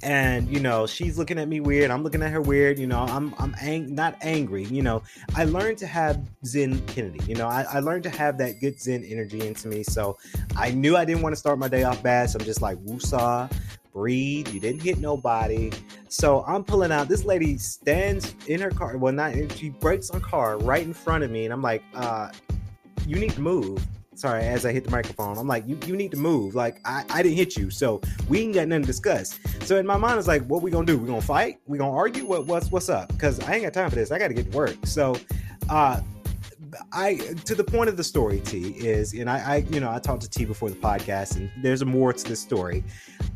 and 0.03 0.49
you 0.49 0.61
know 0.61 0.87
she's 0.87 1.19
looking 1.19 1.39
at 1.39 1.49
me 1.49 1.61
weird 1.61 1.91
i'm 1.91 2.03
looking 2.03 2.23
at 2.23 2.31
her 2.31 2.41
weird 2.41 2.79
you 2.79 2.87
know 2.87 3.01
i'm 3.01 3.35
i'm 3.39 3.55
ang- 3.61 3.95
not 3.95 4.17
angry 4.21 4.65
you 4.65 4.83
know. 4.83 5.03
I 5.35 5.45
learned 5.45 5.79
to 5.79 5.87
have 5.87 6.21
zen 6.45 6.81
kennedy 6.87 7.21
you 7.27 7.35
know 7.35 7.49
I, 7.49 7.63
I 7.63 7.81
learned 7.81 8.05
to 8.05 8.11
have 8.11 8.39
that 8.39 8.61
good 8.61 8.81
zen 8.81 9.05
energy 9.05 9.47
into 9.47 9.69
me 9.69 9.83
so 9.83 10.17
i 10.57 10.71
knew 10.71 10.97
i 10.97 11.05
didn't 11.05 11.23
want 11.23 11.33
to 11.33 11.37
start 11.39 11.59
my 11.59 11.69
day 11.69 11.83
off 11.83 12.03
bad 12.03 12.31
so 12.31 12.39
i'm 12.39 12.45
just 12.45 12.63
like 12.63 12.79
woosah 12.79 13.51
breathe 13.99 14.47
you 14.49 14.61
didn't 14.61 14.81
hit 14.81 14.99
nobody 14.99 15.73
so 16.09 16.45
i'm 16.47 16.63
pulling 16.63 16.93
out 16.93 17.09
this 17.09 17.25
lady 17.25 17.59
stands 17.59 18.35
in 18.47 18.61
her 18.61 18.71
car 18.71 18.97
well 18.97 19.13
not 19.13 19.35
she 19.57 19.71
breaks 19.71 20.09
her 20.09 20.21
car 20.21 20.57
right 20.59 20.85
in 20.85 20.95
front 20.95 21.25
of 21.25 21.31
me 21.31 21.45
and 21.45 21.53
i'm 21.53 21.63
like 21.63 21.83
uh 21.95 22.31
you 23.07 23.17
need 23.17 23.33
to 23.33 23.41
move 23.41 23.85
sorry, 24.19 24.43
as 24.43 24.67
I 24.67 24.73
hit 24.73 24.85
the 24.85 24.91
microphone, 24.91 25.39
I'm 25.39 25.47
like, 25.47 25.67
you, 25.67 25.79
you 25.87 25.97
need 25.97 26.11
to 26.11 26.17
move. 26.17 26.55
Like, 26.55 26.81
I, 26.85 27.05
I 27.11 27.23
didn't 27.23 27.37
hit 27.37 27.57
you, 27.57 27.71
so 27.71 28.01
we 28.29 28.41
ain't 28.41 28.55
got 28.55 28.69
nothing 28.69 28.83
to 28.83 28.87
discuss. 28.87 29.39
So 29.63 29.77
in 29.77 29.87
my 29.87 29.97
mind, 29.97 30.19
it's 30.19 30.29
like, 30.29 30.43
what 30.47 30.63
we 30.63 30.71
gonna 30.71 30.87
do? 30.87 30.99
We 30.99 31.07
gonna 31.07 31.23
fight? 31.23 31.61
We 31.67 31.79
gonna 31.79 31.97
argue? 31.97 32.25
What 32.27 32.47
what's 32.47 32.71
what's 32.71 32.89
up? 32.89 33.09
Because 33.09 33.41
I 33.41 33.55
ain't 33.55 33.63
got 33.63 33.73
time 33.73 33.91
for 33.91 33.97
this. 33.97 34.11
I 34.11 34.19
got 34.19 34.29
to 34.29 34.35
get 34.35 34.51
to 34.51 34.57
work. 34.57 34.77
So, 34.85 35.17
uh, 35.69 36.01
I 36.93 37.17
to 37.45 37.55
the 37.55 37.65
point 37.65 37.89
of 37.89 37.97
the 37.97 38.05
story, 38.05 38.41
T 38.41 38.71
is, 38.71 39.13
and 39.13 39.29
I, 39.29 39.39
I, 39.39 39.57
you 39.71 39.81
know, 39.81 39.91
I 39.91 39.99
talked 39.99 40.23
to 40.23 40.31
T 40.31 40.45
before 40.45 40.71
the 40.71 40.77
podcast, 40.77 41.37
and 41.37 41.51
there's 41.63 41.85
more 41.85 42.13
to 42.13 42.25
this 42.25 42.41
story. 42.41 42.85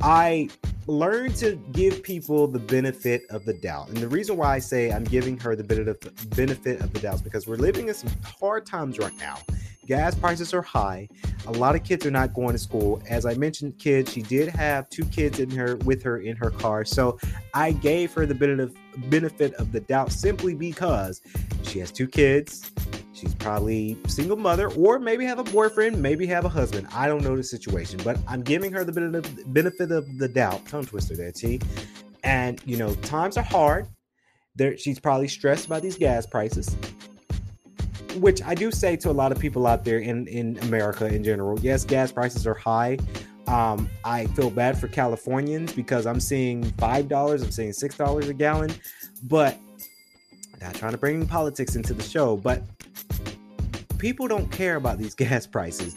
I 0.00 0.48
learned 0.86 1.36
to 1.36 1.56
give 1.72 2.02
people 2.02 2.46
the 2.46 2.58
benefit 2.58 3.22
of 3.30 3.44
the 3.44 3.54
doubt, 3.54 3.88
and 3.88 3.98
the 3.98 4.08
reason 4.08 4.36
why 4.36 4.54
I 4.54 4.58
say 4.58 4.92
I'm 4.92 5.04
giving 5.04 5.38
her 5.40 5.56
the 5.56 5.64
benefit 5.64 6.80
of 6.80 6.92
the 6.92 7.00
doubt 7.00 7.16
is 7.16 7.22
because 7.22 7.46
we're 7.46 7.56
living 7.56 7.88
in 7.88 7.94
some 7.94 8.10
hard 8.24 8.66
times 8.66 8.98
right 8.98 9.16
now. 9.18 9.38
Gas 9.86 10.14
prices 10.14 10.54
are 10.54 10.62
high. 10.62 11.08
A 11.46 11.52
lot 11.52 11.74
of 11.74 11.82
kids 11.82 12.06
are 12.06 12.10
not 12.10 12.34
going 12.34 12.52
to 12.52 12.58
school. 12.58 13.02
As 13.08 13.26
I 13.26 13.34
mentioned, 13.34 13.78
kids, 13.78 14.12
she 14.12 14.22
did 14.22 14.48
have 14.50 14.88
two 14.90 15.04
kids 15.06 15.40
in 15.40 15.50
her 15.50 15.74
with 15.78 16.04
her 16.04 16.18
in 16.18 16.36
her 16.36 16.50
car. 16.50 16.84
So 16.84 17.18
I 17.52 17.72
gave 17.72 18.12
her 18.12 18.24
the 18.24 18.72
benefit 19.08 19.54
of 19.54 19.72
the 19.72 19.80
doubt 19.80 20.12
simply 20.12 20.54
because 20.54 21.20
she 21.64 21.80
has 21.80 21.90
two 21.90 22.06
kids. 22.06 22.70
She's 23.12 23.35
probably 23.35 23.99
single 24.07 24.37
mother, 24.37 24.71
or 24.73 24.99
maybe 24.99 25.25
have 25.26 25.38
a 25.38 25.45
boyfriend, 25.45 26.00
maybe 26.00 26.26
have 26.26 26.45
a 26.45 26.49
husband. 26.49 26.88
I 26.92 27.07
don't 27.09 27.23
know 27.23 27.37
the 27.37 27.45
situation, 27.45 28.00
but 28.02 28.19
I'm 28.26 28.42
giving 28.42 28.73
her 28.73 28.85
the 28.85 29.42
benefit 29.47 29.90
of 29.90 30.19
the 30.19 30.28
doubt. 30.28 30.66
Tongue 30.66 30.87
twister 30.87 31.16
there, 31.16 31.33
T. 31.33 31.61
And 32.25 32.61
you 32.64 32.76
know, 32.76 32.95
times 32.97 33.37
are 33.37 33.45
hard. 33.45 33.87
There, 34.57 34.76
she's 34.76 34.99
probably 34.99 35.28
stressed 35.28 35.69
by 35.69 35.81
these 35.81 35.97
gas 35.97 36.26
prices 36.26 36.76
which 38.16 38.42
I 38.42 38.54
do 38.54 38.71
say 38.71 38.97
to 38.97 39.11
a 39.11 39.12
lot 39.12 39.33
of 39.33 39.38
people 39.38 39.66
out 39.66 39.85
there 39.85 39.99
in 39.99 40.26
in 40.28 40.59
America 40.59 41.07
in 41.07 41.25
general. 41.25 41.59
Yes, 41.61 41.85
gas 41.85 42.12
prices 42.12 42.47
are 42.47 42.54
high. 42.54 42.99
Um, 43.47 43.88
I 44.04 44.26
feel 44.28 44.50
bad 44.50 44.78
for 44.78 44.88
Californians 44.88 45.73
because 45.73 46.07
I'm 46.07 46.21
seeing 46.21 46.64
five 46.73 47.09
dollars, 47.09 47.42
I'm 47.42 47.50
seeing 47.50 47.73
six 47.73 47.97
dollars 47.97 48.28
a 48.28 48.35
gallon, 48.35 48.73
but 49.25 49.59
not 50.61 50.75
trying 50.75 50.92
to 50.92 50.99
bring 50.99 51.26
politics 51.26 51.75
into 51.75 51.92
the 51.92 52.02
show, 52.02 52.37
but 52.37 52.62
people 54.02 54.26
don't 54.26 54.50
care 54.50 54.75
about 54.75 54.99
these 54.99 55.14
gas 55.25 55.47
prices. 55.47 55.94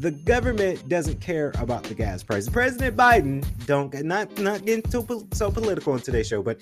the 0.00 0.10
government 0.10 0.88
doesn't 0.88 1.20
care 1.20 1.52
about 1.60 1.84
the 1.84 1.94
gas 1.94 2.22
prices. 2.22 2.50
President 2.50 2.96
Biden 2.96 3.46
don't 3.64 3.94
not 4.04 4.36
not 4.38 4.64
getting 4.66 4.82
too 4.90 5.26
so 5.32 5.50
political 5.52 5.94
in 5.94 6.00
today's 6.00 6.26
show, 6.26 6.42
but 6.42 6.58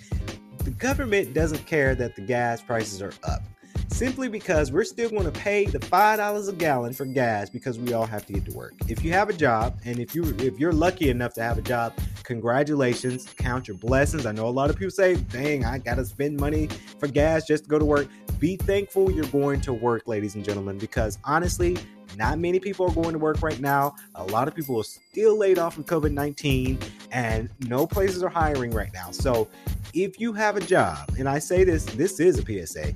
the 0.59 0.71
government 0.71 1.33
doesn't 1.33 1.67
care 1.67 1.95
that 1.95 2.15
the 2.15 2.21
gas 2.21 2.61
prices 2.61 3.01
are 3.01 3.15
up 3.25 3.43
simply 3.89 4.29
because 4.29 4.73
we're 4.73 4.85
still 4.85 5.11
going 5.11 5.25
to 5.25 5.31
pay 5.31 5.65
the 5.65 5.81
five 5.81 6.19
dollars 6.19 6.49
a 6.49 6.53
gallon 6.53 6.93
for 6.93 7.07
gas 7.07 7.49
because 7.49 7.79
we 7.79 7.93
all 7.93 8.07
have 8.07 8.27
to 8.27 8.33
get 8.35 8.45
to 8.45 8.53
work. 8.53 8.75
If 8.89 9.03
you 9.05 9.13
have 9.13 9.29
a 9.29 9.33
job, 9.33 9.79
and 9.85 9.99
if 9.99 10.15
you 10.15 10.25
if 10.39 10.59
you're 10.59 10.73
lucky 10.73 11.09
enough 11.11 11.33
to 11.35 11.43
have 11.43 11.57
a 11.57 11.63
job, 11.63 11.95
congratulations, 12.23 13.27
count 13.39 13.69
your 13.69 13.77
blessings. 13.79 14.27
I 14.27 14.33
know 14.33 14.47
a 14.47 14.51
lot 14.51 14.71
of 14.71 14.77
people 14.77 14.91
say, 14.91 15.17
"Dang, 15.17 15.65
I 15.65 15.79
got 15.79 15.97
to 15.97 16.05
spend 16.05 16.39
money 16.39 16.69
for 16.99 17.07
gas 17.07 17.47
just 17.47 17.65
to 17.65 17.71
go 17.71 17.79
to 17.79 17.85
work." 17.85 18.09
Be 18.43 18.57
thankful 18.57 19.09
you're 19.09 19.25
going 19.27 19.61
to 19.61 19.73
work, 19.73 20.09
ladies 20.09 20.35
and 20.35 20.45
gentlemen, 20.45 20.77
because 20.77 21.17
honestly, 21.23 21.79
not 22.17 22.41
many 22.41 22.59
people 22.59 22.85
are 22.85 22.93
going 22.93 23.13
to 23.13 23.19
work 23.21 23.41
right 23.41 23.61
now. 23.61 23.95
A 24.17 24.25
lot 24.25 24.49
of 24.49 24.55
people 24.57 24.77
are 24.81 24.83
still 24.83 25.39
laid 25.39 25.61
off 25.61 25.75
from 25.75 25.85
COVID 25.85 26.11
19, 26.11 26.77
and 27.13 27.49
no 27.61 27.87
places 27.87 28.21
are 28.21 28.29
hiring 28.29 28.73
right 28.73 28.93
now. 28.93 29.13
So, 29.13 29.47
if 29.95 30.19
you 30.19 30.33
have 30.33 30.57
a 30.57 30.61
job, 30.61 31.09
and 31.21 31.29
I 31.29 31.39
say 31.39 31.63
this, 31.63 31.85
this 31.85 32.19
is 32.19 32.41
a 32.41 32.67
PSA, 32.67 32.93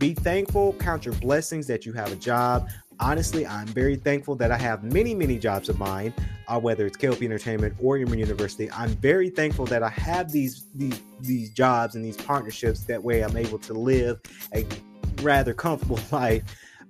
be 0.00 0.14
thankful, 0.14 0.72
count 0.80 1.04
your 1.04 1.14
blessings 1.14 1.68
that 1.68 1.86
you 1.86 1.92
have 1.92 2.10
a 2.10 2.16
job. 2.16 2.68
Honestly, 3.00 3.46
I'm 3.46 3.66
very 3.66 3.96
thankful 3.96 4.34
that 4.36 4.50
I 4.50 4.56
have 4.56 4.84
many, 4.84 5.14
many 5.14 5.38
jobs 5.38 5.68
of 5.68 5.78
mine, 5.78 6.14
uh, 6.48 6.58
whether 6.58 6.86
it's 6.86 6.96
KLP 6.96 7.22
Entertainment 7.22 7.74
or 7.80 7.96
Emory 7.96 8.20
University. 8.20 8.70
I'm 8.70 8.90
very 8.90 9.30
thankful 9.30 9.66
that 9.66 9.82
I 9.82 9.88
have 9.88 10.30
these 10.30 10.66
these 10.74 11.00
these 11.20 11.50
jobs 11.50 11.94
and 11.94 12.04
these 12.04 12.16
partnerships. 12.16 12.84
That 12.84 13.02
way, 13.02 13.22
I'm 13.22 13.36
able 13.36 13.58
to 13.60 13.72
live 13.72 14.20
a 14.54 14.66
rather 15.22 15.54
comfortable 15.54 15.98
life. 16.12 16.42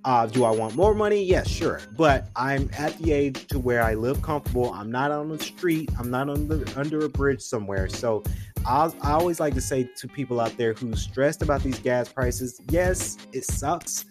Uh, 0.05 0.25
do 0.25 0.43
I 0.43 0.51
want 0.51 0.75
more 0.75 0.93
money? 0.93 1.23
Yes, 1.23 1.47
sure. 1.47 1.79
But 1.95 2.27
I'm 2.35 2.69
at 2.77 2.97
the 2.97 3.13
age 3.13 3.47
to 3.47 3.57
where 3.57 3.81
I 3.81 3.93
live 3.93 4.21
comfortable. 4.21 4.73
I'm 4.73 4.91
not 4.91 5.11
on 5.11 5.29
the 5.29 5.39
street. 5.39 5.89
I'm 5.97 6.11
not 6.11 6.29
under 6.29 6.65
under 6.75 7.05
a 7.05 7.09
bridge 7.09 7.41
somewhere. 7.41 7.87
So 7.87 8.21
I, 8.65 8.91
I 9.01 9.11
always 9.11 9.39
like 9.39 9.53
to 9.53 9.61
say 9.61 9.89
to 9.97 10.07
people 10.07 10.39
out 10.39 10.55
there 10.57 10.73
who's 10.73 11.01
stressed 11.01 11.41
about 11.41 11.63
these 11.63 11.79
gas 11.79 12.11
prices, 12.11 12.61
yes, 12.69 13.17
it 13.31 13.45
sucks. 13.45 14.05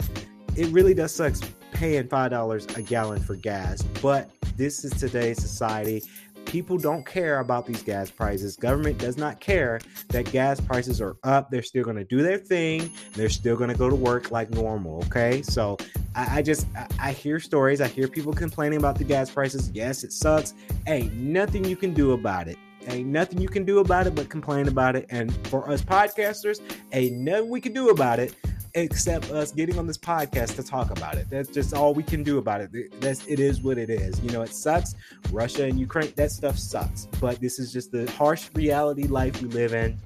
It 0.56 0.68
really 0.68 0.94
does 0.94 1.14
suck 1.14 1.34
paying 1.82 2.06
$5 2.06 2.76
a 2.76 2.82
gallon 2.82 3.20
for 3.20 3.34
gas, 3.34 3.82
but 4.00 4.30
this 4.56 4.84
is 4.84 4.92
today's 4.92 5.40
society. 5.40 6.00
People 6.44 6.78
don't 6.78 7.04
care 7.04 7.40
about 7.40 7.66
these 7.66 7.82
gas 7.82 8.08
prices. 8.08 8.54
Government 8.54 8.98
does 8.98 9.16
not 9.16 9.40
care 9.40 9.80
that 10.10 10.30
gas 10.30 10.60
prices 10.60 11.00
are 11.00 11.16
up. 11.24 11.50
They're 11.50 11.60
still 11.64 11.82
going 11.82 11.96
to 11.96 12.04
do 12.04 12.22
their 12.22 12.38
thing. 12.38 12.92
They're 13.14 13.28
still 13.28 13.56
going 13.56 13.70
to 13.70 13.76
go 13.76 13.90
to 13.90 13.96
work 13.96 14.30
like 14.30 14.48
normal. 14.50 15.02
Okay. 15.06 15.42
So 15.42 15.76
I, 16.14 16.38
I 16.38 16.42
just, 16.42 16.68
I, 16.76 16.86
I 17.00 17.10
hear 17.10 17.40
stories. 17.40 17.80
I 17.80 17.88
hear 17.88 18.06
people 18.06 18.32
complaining 18.32 18.78
about 18.78 18.96
the 18.96 19.04
gas 19.04 19.28
prices. 19.28 19.68
Yes, 19.74 20.04
it 20.04 20.12
sucks. 20.12 20.54
Hey, 20.86 21.10
nothing 21.14 21.64
you 21.64 21.74
can 21.74 21.94
do 21.94 22.12
about 22.12 22.46
it. 22.46 22.58
Ain't 22.86 23.08
nothing 23.08 23.40
you 23.40 23.48
can 23.48 23.64
do 23.64 23.80
about 23.80 24.06
it 24.06 24.14
but 24.14 24.28
complain 24.28 24.68
about 24.68 24.94
it. 24.94 25.06
And 25.10 25.34
for 25.48 25.68
us 25.68 25.82
podcasters, 25.82 26.60
ain't 26.92 27.16
nothing 27.16 27.48
we 27.48 27.60
can 27.60 27.72
do 27.72 27.90
about 27.90 28.20
it 28.20 28.36
except 28.74 29.30
us 29.30 29.52
getting 29.52 29.78
on 29.78 29.86
this 29.86 29.98
podcast 29.98 30.56
to 30.56 30.62
talk 30.62 30.90
about 30.90 31.16
it. 31.16 31.28
That's 31.30 31.48
just 31.48 31.74
all 31.74 31.94
we 31.94 32.02
can 32.02 32.22
do 32.22 32.38
about 32.38 32.60
it. 32.60 33.00
That's 33.00 33.26
it 33.26 33.40
is 33.40 33.60
what 33.62 33.78
it 33.78 33.90
is. 33.90 34.20
You 34.20 34.30
know, 34.30 34.42
it 34.42 34.54
sucks. 34.54 34.94
Russia 35.30 35.64
and 35.64 35.78
Ukraine, 35.78 36.12
that 36.16 36.30
stuff 36.30 36.58
sucks. 36.58 37.06
But 37.20 37.40
this 37.40 37.58
is 37.58 37.72
just 37.72 37.92
the 37.92 38.10
harsh 38.12 38.48
reality 38.54 39.04
life 39.04 39.40
we 39.42 39.48
live 39.48 39.74
in. 39.74 39.98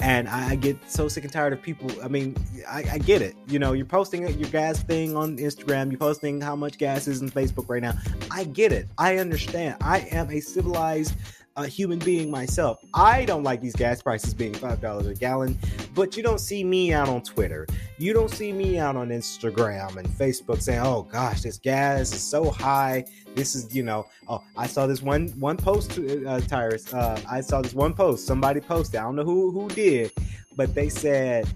And 0.00 0.28
I, 0.28 0.54
get 0.54 0.76
so 0.88 1.08
sick 1.08 1.24
and 1.24 1.32
tired 1.32 1.52
of 1.52 1.60
people. 1.60 1.90
I 2.02 2.06
mean, 2.06 2.36
I, 2.68 2.84
I 2.92 2.98
get 2.98 3.20
it. 3.20 3.34
You 3.48 3.58
know, 3.58 3.72
you're 3.72 3.84
posting 3.84 4.26
your 4.38 4.48
gas 4.50 4.80
thing 4.80 5.16
on 5.16 5.38
Instagram. 5.38 5.90
You're 5.90 5.98
posting 5.98 6.40
how 6.40 6.54
much 6.54 6.78
gas 6.78 7.08
is 7.08 7.20
in 7.20 7.28
Facebook 7.28 7.68
right 7.68 7.82
now. 7.82 7.94
I 8.30 8.44
get 8.44 8.72
it. 8.72 8.86
I 8.96 9.18
understand. 9.18 9.76
I 9.80 10.00
am 10.12 10.30
a 10.30 10.38
civilized 10.38 11.14
a 11.58 11.66
human 11.66 11.98
being 11.98 12.30
myself. 12.30 12.78
I 12.94 13.24
don't 13.24 13.42
like 13.42 13.60
these 13.60 13.74
gas 13.74 14.00
prices 14.00 14.32
being 14.32 14.52
$5 14.52 15.08
a 15.08 15.14
gallon, 15.14 15.58
but 15.94 16.16
you 16.16 16.22
don't 16.22 16.38
see 16.38 16.62
me 16.62 16.92
out 16.92 17.08
on 17.08 17.20
Twitter. 17.22 17.66
You 17.98 18.12
don't 18.12 18.30
see 18.30 18.52
me 18.52 18.78
out 18.78 18.94
on 18.94 19.08
Instagram 19.08 19.96
and 19.96 20.08
Facebook 20.08 20.62
saying, 20.62 20.80
"Oh 20.80 21.02
gosh, 21.02 21.42
this 21.42 21.58
gas 21.58 22.12
is 22.12 22.22
so 22.22 22.50
high. 22.50 23.04
This 23.34 23.56
is, 23.56 23.74
you 23.74 23.82
know, 23.82 24.06
oh, 24.28 24.42
I 24.56 24.68
saw 24.68 24.86
this 24.86 25.02
one 25.02 25.28
one 25.40 25.56
post 25.56 25.98
uh, 25.98 26.40
Tyrus. 26.42 26.94
Uh, 26.94 27.20
I 27.28 27.40
saw 27.40 27.60
this 27.60 27.74
one 27.74 27.92
post 27.92 28.24
somebody 28.24 28.60
posted. 28.60 29.00
I 29.00 29.02
don't 29.02 29.16
know 29.16 29.24
who 29.24 29.50
who 29.50 29.68
did, 29.68 30.12
but 30.56 30.74
they 30.76 30.88
said 30.88 31.48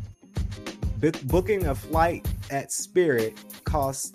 booking 1.25 1.67
a 1.67 1.75
flight 1.75 2.27
at 2.51 2.73
Spirit 2.73 3.37
costs 3.65 4.13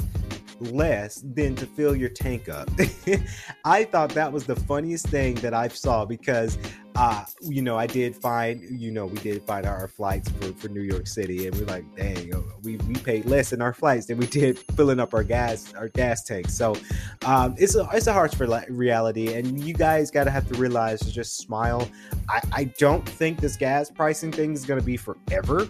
less 0.59 1.23
than 1.23 1.55
to 1.55 1.65
fill 1.65 1.95
your 1.95 2.09
tank 2.09 2.49
up. 2.49 2.69
I 3.65 3.83
thought 3.83 4.09
that 4.09 4.31
was 4.31 4.45
the 4.45 4.55
funniest 4.55 5.07
thing 5.07 5.35
that 5.35 5.53
I 5.53 5.67
saw 5.67 6.05
because 6.05 6.57
uh, 6.97 7.23
you 7.41 7.61
know, 7.61 7.77
I 7.77 7.85
did 7.85 8.15
find, 8.15 8.59
you 8.71 8.89
know, 8.89 9.05
we 9.05 9.19
did 9.19 9.43
find 9.43 9.67
our 9.67 9.87
flights 9.87 10.29
for, 10.31 10.51
for 10.53 10.67
New 10.67 10.81
York 10.81 11.05
City, 11.05 11.45
and 11.45 11.55
we're 11.55 11.67
like, 11.67 11.85
dang, 11.95 12.33
uh, 12.33 12.41
we, 12.63 12.77
we 12.77 12.95
paid 12.95 13.25
less 13.25 13.53
in 13.53 13.61
our 13.61 13.71
flights 13.71 14.07
than 14.07 14.17
we 14.17 14.25
did 14.25 14.57
filling 14.75 14.99
up 14.99 15.13
our 15.13 15.23
gas 15.23 15.75
our 15.75 15.89
gas 15.89 16.23
tank. 16.23 16.49
So 16.49 16.75
um, 17.23 17.53
it's 17.59 17.75
a 17.75 17.87
it's 17.93 18.07
a 18.07 18.13
harsh 18.13 18.33
reality, 18.67 19.35
and 19.35 19.63
you 19.63 19.75
guys 19.75 20.09
got 20.09 20.23
to 20.23 20.31
have 20.31 20.47
to 20.47 20.55
realize 20.55 20.99
to 21.01 21.11
just 21.11 21.37
smile. 21.37 21.87
I, 22.29 22.41
I 22.51 22.63
don't 22.79 23.07
think 23.07 23.41
this 23.41 23.57
gas 23.57 23.91
pricing 23.91 24.31
thing 24.31 24.53
is 24.53 24.65
to 24.65 24.81
be 24.81 24.97
forever. 24.97 25.69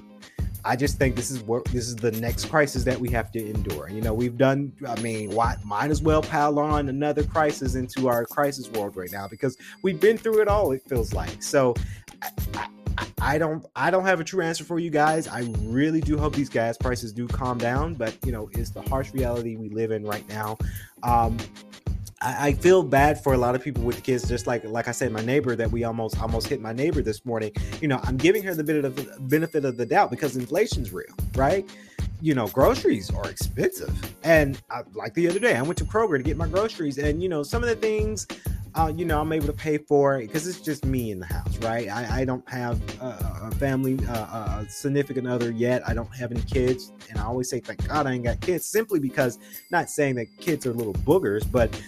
I 0.65 0.75
just 0.75 0.97
think 0.97 1.15
this 1.15 1.31
is 1.31 1.41
what 1.43 1.65
this 1.65 1.87
is 1.87 1.95
the 1.95 2.11
next 2.11 2.45
crisis 2.45 2.83
that 2.83 2.99
we 2.99 3.09
have 3.09 3.31
to 3.31 3.49
endure. 3.49 3.89
You 3.89 4.01
know, 4.01 4.13
we've 4.13 4.37
done. 4.37 4.73
I 4.87 4.99
mean, 5.01 5.31
why 5.31 5.55
might 5.63 5.91
as 5.91 6.01
well 6.01 6.21
pile 6.21 6.59
on 6.59 6.89
another 6.89 7.23
crisis 7.23 7.75
into 7.75 8.07
our 8.07 8.25
crisis 8.25 8.69
world 8.71 8.95
right 8.95 9.11
now 9.11 9.27
because 9.27 9.57
we've 9.81 9.99
been 9.99 10.17
through 10.17 10.41
it 10.41 10.47
all. 10.47 10.71
It 10.71 10.81
feels 10.87 11.13
like 11.13 11.41
so. 11.41 11.75
I, 12.21 12.31
I, 12.55 12.67
I 13.19 13.37
don't 13.37 13.65
I 13.75 13.91
don't 13.91 14.05
have 14.05 14.19
a 14.19 14.23
true 14.23 14.41
answer 14.41 14.63
for 14.63 14.79
you 14.79 14.89
guys. 14.89 15.27
I 15.27 15.51
really 15.61 16.01
do 16.01 16.17
hope 16.17 16.35
these 16.35 16.49
gas 16.49 16.77
prices 16.77 17.13
do 17.13 17.27
calm 17.27 17.57
down, 17.57 17.93
but 17.93 18.15
you 18.25 18.31
know, 18.31 18.49
it's 18.53 18.71
the 18.71 18.81
harsh 18.83 19.13
reality 19.13 19.55
we 19.55 19.69
live 19.69 19.91
in 19.91 20.03
right 20.03 20.27
now. 20.27 20.57
Um, 21.03 21.37
I, 22.21 22.47
I, 22.47 22.53
feel 22.53 22.81
bad 22.83 23.23
for 23.23 23.33
a 23.33 23.37
lot 23.37 23.53
of 23.53 23.63
people 23.63 23.83
with 23.83 24.03
kids, 24.03 24.27
just 24.27 24.47
like 24.47 24.63
like 24.63 24.87
I 24.87 24.91
said, 24.91 25.11
my 25.11 25.23
neighbor 25.23 25.55
that 25.55 25.71
we 25.71 25.83
almost 25.83 26.19
almost 26.19 26.47
hit 26.47 26.59
my 26.59 26.73
neighbor 26.73 27.01
this 27.01 27.25
morning. 27.25 27.51
You 27.79 27.87
know, 27.87 27.99
I'm 28.03 28.17
giving 28.17 28.41
her 28.43 28.55
the 28.55 28.63
benefit 28.63 28.85
of 28.85 28.95
the 28.95 29.19
benefit 29.21 29.65
of 29.65 29.77
the 29.77 29.85
doubt 29.85 30.09
because 30.09 30.35
inflation's 30.35 30.91
real, 30.91 31.05
right? 31.35 31.69
You 32.19 32.33
know, 32.33 32.47
groceries 32.47 33.11
are 33.13 33.29
expensive, 33.29 33.95
and 34.23 34.59
I, 34.71 34.81
like 34.93 35.13
the 35.13 35.27
other 35.29 35.39
day, 35.39 35.55
I 35.55 35.61
went 35.61 35.77
to 35.77 35.85
Kroger 35.85 36.17
to 36.17 36.23
get 36.23 36.37
my 36.37 36.47
groceries, 36.47 36.97
and 36.97 37.21
you 37.21 37.29
know, 37.29 37.43
some 37.43 37.63
of 37.63 37.69
the 37.69 37.75
things. 37.75 38.27
Uh, 38.75 38.93
you 38.95 39.05
know, 39.05 39.19
I'm 39.19 39.31
able 39.31 39.47
to 39.47 39.53
pay 39.53 39.79
for 39.79 40.19
because 40.19 40.45
it's 40.45 40.61
just 40.61 40.85
me 40.85 41.09
in 41.09 41.19
the 41.19 41.25
house, 41.25 41.57
right? 41.59 41.89
I, 41.89 42.19
I 42.19 42.25
don't 42.25 42.47
have 42.47 42.79
a, 43.01 43.49
a 43.49 43.55
family, 43.55 43.97
uh, 44.07 44.61
a 44.61 44.69
significant 44.69 45.27
other 45.27 45.49
yet. 45.49 45.81
I 45.87 45.95
don't 45.95 46.13
have 46.15 46.31
any 46.31 46.41
kids, 46.41 46.91
and 47.09 47.17
I 47.17 47.23
always 47.23 47.49
say, 47.49 47.59
thank 47.59 47.87
God 47.87 48.05
I 48.05 48.11
ain't 48.11 48.25
got 48.25 48.39
kids, 48.39 48.67
simply 48.67 48.99
because 48.99 49.39
not 49.71 49.89
saying 49.89 50.15
that 50.15 50.27
kids 50.39 50.67
are 50.67 50.73
little 50.73 50.93
boogers, 50.93 51.51
but 51.51 51.81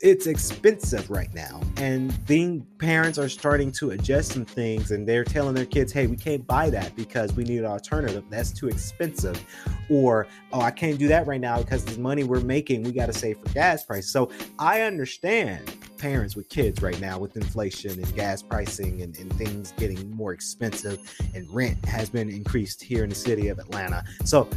it's 0.00 0.26
expensive 0.26 1.10
right 1.10 1.32
now 1.34 1.60
and 1.76 2.24
being 2.26 2.64
parents 2.78 3.18
are 3.18 3.28
starting 3.28 3.72
to 3.72 3.90
adjust 3.90 4.32
some 4.32 4.44
things 4.44 4.92
and 4.92 5.08
they're 5.08 5.24
telling 5.24 5.54
their 5.54 5.66
kids 5.66 5.92
hey 5.92 6.06
we 6.06 6.16
can't 6.16 6.46
buy 6.46 6.70
that 6.70 6.94
because 6.94 7.32
we 7.34 7.42
need 7.42 7.58
an 7.58 7.66
alternative 7.66 8.22
that's 8.30 8.52
too 8.52 8.68
expensive 8.68 9.44
or 9.90 10.26
oh 10.52 10.60
i 10.60 10.70
can't 10.70 10.98
do 10.98 11.08
that 11.08 11.26
right 11.26 11.40
now 11.40 11.60
because 11.60 11.84
the 11.84 12.00
money 12.00 12.22
we're 12.22 12.40
making 12.40 12.82
we 12.84 12.92
got 12.92 13.06
to 13.06 13.12
save 13.12 13.38
for 13.38 13.48
gas 13.52 13.84
price 13.84 14.08
so 14.08 14.30
i 14.58 14.82
understand 14.82 15.74
parents 15.98 16.36
with 16.36 16.48
kids 16.48 16.80
right 16.82 17.00
now 17.00 17.18
with 17.18 17.36
inflation 17.36 17.92
and 17.92 18.14
gas 18.14 18.42
pricing 18.42 19.02
and, 19.02 19.18
and 19.18 19.32
things 19.34 19.72
getting 19.76 20.10
more 20.14 20.32
expensive 20.32 20.98
and 21.34 21.48
rent 21.52 21.82
has 21.84 22.08
been 22.08 22.28
increased 22.28 22.82
here 22.82 23.02
in 23.02 23.10
the 23.10 23.14
city 23.14 23.48
of 23.48 23.58
atlanta 23.58 24.02
so 24.24 24.48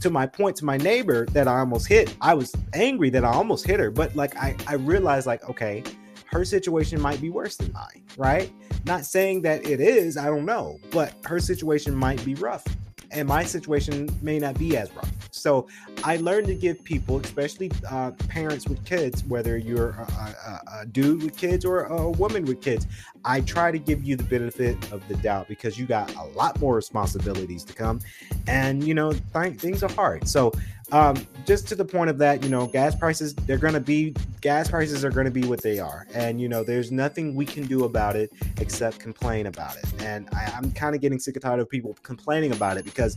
to 0.00 0.10
my 0.10 0.26
point 0.26 0.54
to 0.56 0.64
my 0.64 0.76
neighbor 0.76 1.26
that 1.26 1.48
i 1.48 1.58
almost 1.58 1.86
hit 1.86 2.14
i 2.20 2.34
was 2.34 2.54
angry 2.74 3.10
that 3.10 3.24
i 3.24 3.32
almost 3.32 3.66
hit 3.66 3.80
her 3.80 3.90
but 3.90 4.14
like 4.14 4.36
i 4.36 4.54
i 4.66 4.74
realized 4.74 5.26
like 5.26 5.48
okay 5.48 5.82
her 6.26 6.44
situation 6.44 7.00
might 7.00 7.20
be 7.20 7.28
worse 7.28 7.56
than 7.56 7.72
mine, 7.72 8.04
right? 8.16 8.52
Not 8.86 9.04
saying 9.04 9.42
that 9.42 9.66
it 9.66 9.80
is, 9.80 10.16
I 10.16 10.26
don't 10.26 10.44
know, 10.44 10.78
but 10.92 11.12
her 11.24 11.40
situation 11.40 11.94
might 11.94 12.24
be 12.24 12.34
rough 12.36 12.64
and 13.10 13.26
my 13.26 13.44
situation 13.44 14.08
may 14.22 14.38
not 14.38 14.58
be 14.58 14.76
as 14.76 14.92
rough. 14.94 15.10
So 15.30 15.68
I 16.04 16.16
learned 16.16 16.48
to 16.48 16.54
give 16.54 16.82
people, 16.84 17.18
especially 17.18 17.70
uh, 17.88 18.12
parents 18.28 18.68
with 18.68 18.84
kids, 18.84 19.24
whether 19.24 19.56
you're 19.56 19.90
a, 19.90 20.02
a, 20.02 20.80
a, 20.80 20.86
dude 20.86 21.22
with 21.22 21.36
kids 21.36 21.64
or 21.64 21.84
a 21.84 22.10
woman 22.10 22.44
with 22.44 22.60
kids, 22.60 22.86
I 23.24 23.40
try 23.40 23.70
to 23.70 23.78
give 23.78 24.02
you 24.02 24.16
the 24.16 24.24
benefit 24.24 24.76
of 24.92 25.06
the 25.08 25.14
doubt 25.16 25.48
because 25.48 25.78
you 25.78 25.86
got 25.86 26.14
a 26.16 26.24
lot 26.36 26.60
more 26.60 26.74
responsibilities 26.74 27.64
to 27.64 27.72
come, 27.72 28.00
and 28.46 28.82
you 28.84 28.94
know 28.94 29.12
th- 29.12 29.58
things 29.58 29.82
are 29.82 29.92
hard. 29.92 30.26
So 30.28 30.52
um, 30.92 31.26
just 31.46 31.68
to 31.68 31.74
the 31.74 31.84
point 31.84 32.10
of 32.10 32.18
that, 32.18 32.42
you 32.42 32.48
know, 32.48 32.66
gas 32.66 32.94
prices, 32.94 33.34
they're 33.34 33.58
going 33.58 33.74
to 33.74 33.80
be, 33.80 34.14
gas 34.40 34.70
prices 34.70 35.04
are 35.04 35.10
going 35.10 35.24
to 35.24 35.30
be 35.30 35.44
what 35.44 35.62
they 35.62 35.78
are. 35.78 36.06
And, 36.14 36.40
you 36.40 36.48
know, 36.48 36.64
there's 36.64 36.90
nothing 36.90 37.34
we 37.34 37.46
can 37.46 37.66
do 37.66 37.84
about 37.84 38.16
it 38.16 38.30
except 38.58 38.98
complain 38.98 39.46
about 39.46 39.76
it. 39.76 39.84
And 40.02 40.28
I, 40.32 40.52
I'm 40.56 40.72
kind 40.72 40.94
of 40.94 41.00
getting 41.00 41.18
sick 41.18 41.36
and 41.36 41.42
tired 41.42 41.60
of 41.60 41.68
people 41.68 41.96
complaining 42.02 42.52
about 42.52 42.76
it 42.76 42.84
because 42.84 43.16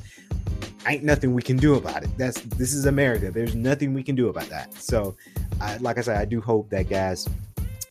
ain't 0.87 1.03
nothing 1.03 1.33
we 1.33 1.41
can 1.41 1.57
do 1.57 1.75
about 1.75 2.03
it. 2.03 2.09
That's 2.17 2.41
this 2.41 2.73
is 2.73 2.85
America. 2.85 3.31
There's 3.31 3.55
nothing 3.55 3.93
we 3.93 4.03
can 4.03 4.15
do 4.15 4.29
about 4.29 4.49
that. 4.49 4.73
So, 4.73 5.15
I, 5.61 5.77
like 5.77 5.97
I 5.97 6.01
said, 6.01 6.17
I 6.17 6.25
do 6.25 6.41
hope 6.41 6.69
that 6.69 6.89
gas 6.89 7.27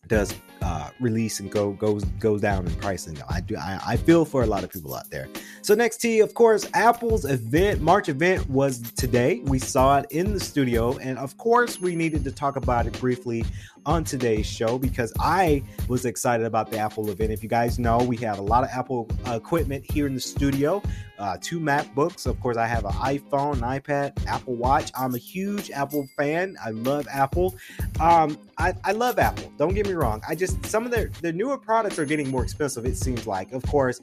does 0.08 0.34
uh, 0.62 0.90
release 1.00 1.40
and 1.40 1.50
go 1.50 1.72
goes 1.72 2.04
goes 2.18 2.40
down 2.40 2.66
in 2.66 2.74
pricing. 2.76 3.18
I 3.28 3.40
do 3.40 3.56
I, 3.56 3.80
I 3.86 3.96
feel 3.96 4.24
for 4.24 4.42
a 4.42 4.46
lot 4.46 4.64
of 4.64 4.70
people 4.70 4.94
out 4.94 5.10
there. 5.10 5.28
So 5.62 5.74
next 5.74 5.98
T, 5.98 6.20
of 6.20 6.34
course, 6.34 6.66
Apple's 6.74 7.24
event 7.24 7.80
March 7.80 8.08
event 8.08 8.48
was 8.48 8.80
today. 8.92 9.40
We 9.44 9.58
saw 9.58 9.98
it 9.98 10.06
in 10.10 10.32
the 10.32 10.40
studio, 10.40 10.96
and 10.98 11.18
of 11.18 11.36
course, 11.36 11.80
we 11.80 11.94
needed 11.96 12.24
to 12.24 12.32
talk 12.32 12.56
about 12.56 12.86
it 12.86 12.98
briefly 13.00 13.44
on 13.84 14.04
today's 14.04 14.46
show 14.46 14.78
because 14.78 15.12
I 15.18 15.62
was 15.88 16.04
excited 16.04 16.46
about 16.46 16.70
the 16.70 16.78
Apple 16.78 17.10
event. 17.10 17.32
If 17.32 17.42
you 17.42 17.48
guys 17.48 17.78
know, 17.78 17.98
we 17.98 18.16
have 18.18 18.38
a 18.38 18.42
lot 18.42 18.64
of 18.64 18.70
Apple 18.70 19.08
uh, 19.26 19.32
equipment 19.32 19.84
here 19.90 20.06
in 20.06 20.14
the 20.14 20.20
studio. 20.20 20.82
Uh, 21.18 21.36
two 21.40 21.60
MacBooks. 21.60 22.26
Of 22.26 22.40
course, 22.40 22.56
I 22.56 22.66
have 22.66 22.84
an 22.84 22.92
iPhone, 22.92 23.54
an 23.54 23.80
iPad, 23.80 24.26
Apple 24.26 24.56
Watch. 24.56 24.90
I'm 24.96 25.14
a 25.14 25.18
huge 25.18 25.70
Apple 25.70 26.08
fan. 26.16 26.56
I 26.64 26.70
love 26.70 27.06
Apple. 27.10 27.54
Um, 28.00 28.38
I, 28.58 28.74
I 28.84 28.92
love 28.92 29.18
Apple. 29.18 29.52
Don't 29.56 29.74
get 29.74 29.86
me 29.86 29.92
wrong. 29.92 30.20
I 30.28 30.34
just 30.34 30.51
some 30.64 30.84
of 30.84 30.90
their 30.90 31.10
the 31.20 31.32
newer 31.32 31.58
products 31.58 31.98
are 31.98 32.04
getting 32.04 32.30
more 32.30 32.42
expensive. 32.42 32.86
It 32.86 32.96
seems 32.96 33.26
like. 33.26 33.52
Of 33.52 33.62
course, 33.64 34.00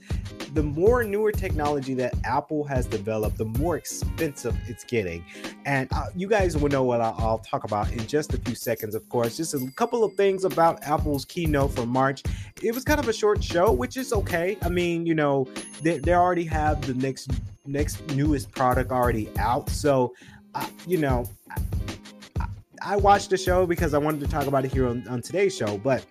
the 0.53 0.63
more 0.63 1.03
newer 1.03 1.32
technology 1.32 1.94
that 1.96 2.13
Apple 2.24 2.63
has 2.65 2.86
developed, 2.86 3.38
the 3.38 3.46
more 3.46 3.77
expensive 3.77 4.56
it's 4.68 4.84
getting. 4.84 5.24
And 5.65 5.88
uh, 5.91 6.08
you 6.15 6.27
guys 6.27 6.58
will 6.58 6.70
know 6.70 6.84
what 6.84 7.01
I'll, 7.01 7.15
I'll 7.18 7.39
talk 7.39 7.63
about 7.63 7.91
in 7.91 8.06
just 8.08 8.34
a 8.34 8.38
few 8.38 8.56
seconds. 8.56 8.96
Of 8.96 9.08
course, 9.10 9.38
just 9.38 9.53
a 9.53 9.72
couple 9.75 10.03
of 10.03 10.13
things 10.13 10.44
about 10.44 10.84
Apple's 10.84 11.25
keynote 11.25 11.74
for 11.74 11.86
March. 11.86 12.24
It 12.62 12.74
was 12.74 12.84
kind 12.84 13.00
of 13.00 13.08
a 13.08 13.13
short 13.13 13.44
show, 13.44 13.72
which 13.72 13.98
is 13.98 14.13
okay. 14.13 14.58
I 14.62 14.70
mean, 14.70 15.06
you 15.06 15.15
know, 15.15 15.48
they, 15.82 16.00
they 16.00 16.13
already 16.13 16.46
have 16.46 16.86
the 16.86 16.94
next 16.96 17.32
next 17.65 18.06
newest 18.15 18.51
product 18.51 18.91
already 18.91 19.29
out, 19.38 19.70
so 19.70 20.13
uh, 20.56 20.68
you 20.88 20.98
know. 20.98 21.25
I, 22.39 22.48
I 22.82 22.96
watched 22.96 23.29
the 23.29 23.38
show 23.38 23.65
because 23.65 23.94
I 23.94 23.98
wanted 23.98 24.22
to 24.22 24.27
talk 24.27 24.48
about 24.48 24.63
it 24.63 24.72
here 24.72 24.88
on, 24.88 25.06
on 25.10 25.22
today's 25.22 25.56
show, 25.56 25.77
but 25.79 26.06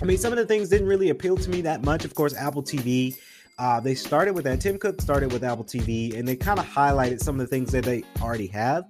I 0.00 0.04
mean, 0.04 0.18
some 0.18 0.32
of 0.32 0.38
the 0.38 0.46
things 0.46 0.68
didn't 0.68 0.86
really 0.86 1.10
appeal 1.10 1.36
to 1.36 1.50
me 1.50 1.60
that 1.62 1.82
much. 1.82 2.04
Of 2.04 2.14
course, 2.14 2.34
Apple 2.34 2.62
TV 2.62 3.16
uh, 3.60 3.78
they 3.78 3.94
started 3.94 4.34
with 4.34 4.44
that. 4.44 4.58
Tim 4.58 4.78
Cook 4.78 5.02
started 5.02 5.30
with 5.34 5.44
Apple 5.44 5.64
TV, 5.64 6.18
and 6.18 6.26
they 6.26 6.34
kind 6.34 6.58
of 6.58 6.66
highlighted 6.66 7.20
some 7.20 7.34
of 7.34 7.40
the 7.40 7.46
things 7.46 7.70
that 7.72 7.84
they 7.84 8.02
already 8.22 8.46
have. 8.46 8.84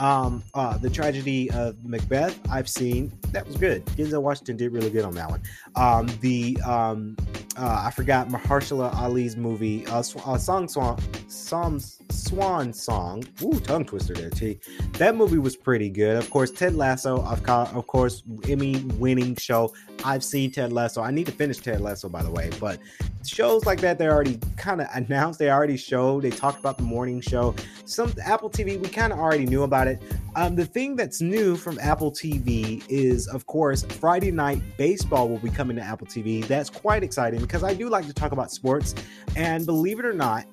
Um, 0.00 0.42
uh, 0.52 0.76
the 0.78 0.90
tragedy 0.90 1.48
of 1.52 1.76
Macbeth, 1.84 2.36
I've 2.50 2.68
seen. 2.68 3.16
That 3.30 3.46
was 3.46 3.56
good. 3.56 3.86
Denzel 3.86 4.20
Washington 4.22 4.56
did 4.56 4.72
really 4.72 4.90
good 4.90 5.04
on 5.04 5.14
that 5.14 5.30
one. 5.30 5.42
Um, 5.76 6.08
the 6.20 6.58
um, 6.66 7.16
uh, 7.56 7.84
I 7.86 7.92
forgot 7.92 8.28
Mahershala 8.28 8.92
Ali's 8.96 9.36
movie, 9.36 9.86
uh, 9.86 10.02
sw- 10.02 10.16
uh, 10.26 10.36
Song 10.36 10.66
Swan, 10.66 11.00
Song 11.28 11.80
Swan 12.10 12.72
Song. 12.72 13.22
Ooh, 13.42 13.60
tongue 13.60 13.84
twister 13.84 14.12
there, 14.14 14.30
T. 14.30 14.58
That 14.94 15.14
movie 15.14 15.38
was 15.38 15.56
pretty 15.56 15.88
good. 15.88 16.16
Of 16.16 16.30
course, 16.30 16.50
Ted 16.50 16.74
Lasso, 16.74 17.22
of, 17.22 17.48
of 17.48 17.86
course, 17.86 18.24
Emmy 18.48 18.80
winning 18.98 19.36
show. 19.36 19.72
I've 20.04 20.22
seen 20.24 20.50
Ted 20.50 20.72
Lasso. 20.72 21.02
I 21.02 21.10
need 21.10 21.26
to 21.26 21.32
finish 21.32 21.58
Ted 21.58 21.80
Lasso, 21.80 22.08
by 22.08 22.22
the 22.22 22.30
way. 22.30 22.50
But 22.60 22.78
shows 23.26 23.64
like 23.64 23.80
that, 23.80 23.98
they're 23.98 24.12
already 24.12 24.38
kind 24.56 24.80
of 24.80 24.88
announced. 24.94 25.38
They 25.38 25.50
already 25.50 25.76
showed. 25.76 26.22
They 26.22 26.30
talked 26.30 26.58
about 26.58 26.76
the 26.76 26.84
morning 26.84 27.20
show. 27.20 27.54
Some 27.84 28.12
Apple 28.24 28.50
TV, 28.50 28.80
we 28.80 28.88
kind 28.88 29.12
of 29.12 29.18
already 29.18 29.46
knew 29.46 29.62
about 29.62 29.88
it. 29.88 30.02
Um, 30.34 30.54
the 30.54 30.66
thing 30.66 30.96
that's 30.96 31.20
new 31.20 31.56
from 31.56 31.78
Apple 31.80 32.12
TV 32.12 32.84
is, 32.88 33.26
of 33.28 33.46
course, 33.46 33.84
Friday 33.84 34.30
night 34.30 34.62
baseball 34.76 35.28
will 35.28 35.38
be 35.38 35.50
coming 35.50 35.76
to 35.76 35.82
Apple 35.82 36.06
TV. 36.06 36.46
That's 36.46 36.70
quite 36.70 37.02
exciting 37.02 37.40
because 37.40 37.64
I 37.64 37.74
do 37.74 37.88
like 37.88 38.06
to 38.06 38.12
talk 38.12 38.32
about 38.32 38.50
sports. 38.50 38.94
And 39.34 39.66
believe 39.66 39.98
it 39.98 40.04
or 40.04 40.12
not, 40.12 40.46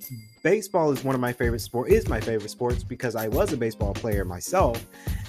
baseball 0.44 0.92
is 0.92 1.04
one 1.04 1.16
of 1.16 1.22
my 1.22 1.32
favorite 1.34 1.62
sport 1.62 1.90
is 1.90 2.08
my 2.08 2.20
favorite 2.20 2.50
sports 2.50 2.84
because 2.84 3.16
I 3.16 3.30
was 3.30 3.54
a 3.54 3.58
baseball 3.58 3.94
player 3.94 4.26
myself 4.26 4.86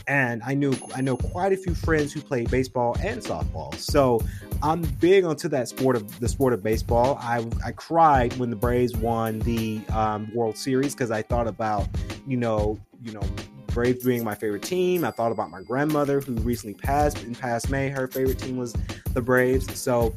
and 0.06 0.42
I 0.44 0.54
knew 0.54 0.74
I 0.94 1.00
know 1.00 1.16
quite 1.16 1.52
a 1.52 1.56
few 1.56 1.74
friends 1.74 2.12
who 2.12 2.20
play 2.20 2.44
baseball 2.44 2.96
and 3.00 3.20
softball. 3.20 3.74
So 3.76 4.20
I'm 4.62 4.82
big 5.00 5.24
onto 5.24 5.48
that 5.48 5.68
sport 5.68 5.96
of 5.96 6.20
the 6.20 6.28
sport 6.28 6.52
of 6.52 6.62
baseball. 6.62 7.18
I 7.20 7.46
I 7.64 7.72
cried 7.72 8.36
when 8.36 8.50
the 8.50 8.56
Braves 8.56 8.96
won 8.96 9.40
the 9.40 9.80
um, 9.92 10.30
World 10.34 10.56
Series 10.56 10.94
because 10.94 11.10
I 11.10 11.22
thought 11.22 11.46
about 11.46 11.88
you 12.26 12.36
know 12.36 12.78
you 13.02 13.12
know 13.12 13.22
Braves 13.68 14.04
being 14.04 14.24
my 14.24 14.34
favorite 14.34 14.62
team. 14.62 15.04
I 15.04 15.10
thought 15.10 15.32
about 15.32 15.50
my 15.50 15.62
grandmother 15.62 16.20
who 16.20 16.34
recently 16.34 16.74
passed 16.74 17.22
in 17.22 17.34
past 17.34 17.70
May. 17.70 17.88
Her 17.88 18.06
favorite 18.06 18.38
team 18.38 18.56
was 18.56 18.74
the 19.12 19.22
Braves. 19.22 19.78
So 19.78 20.14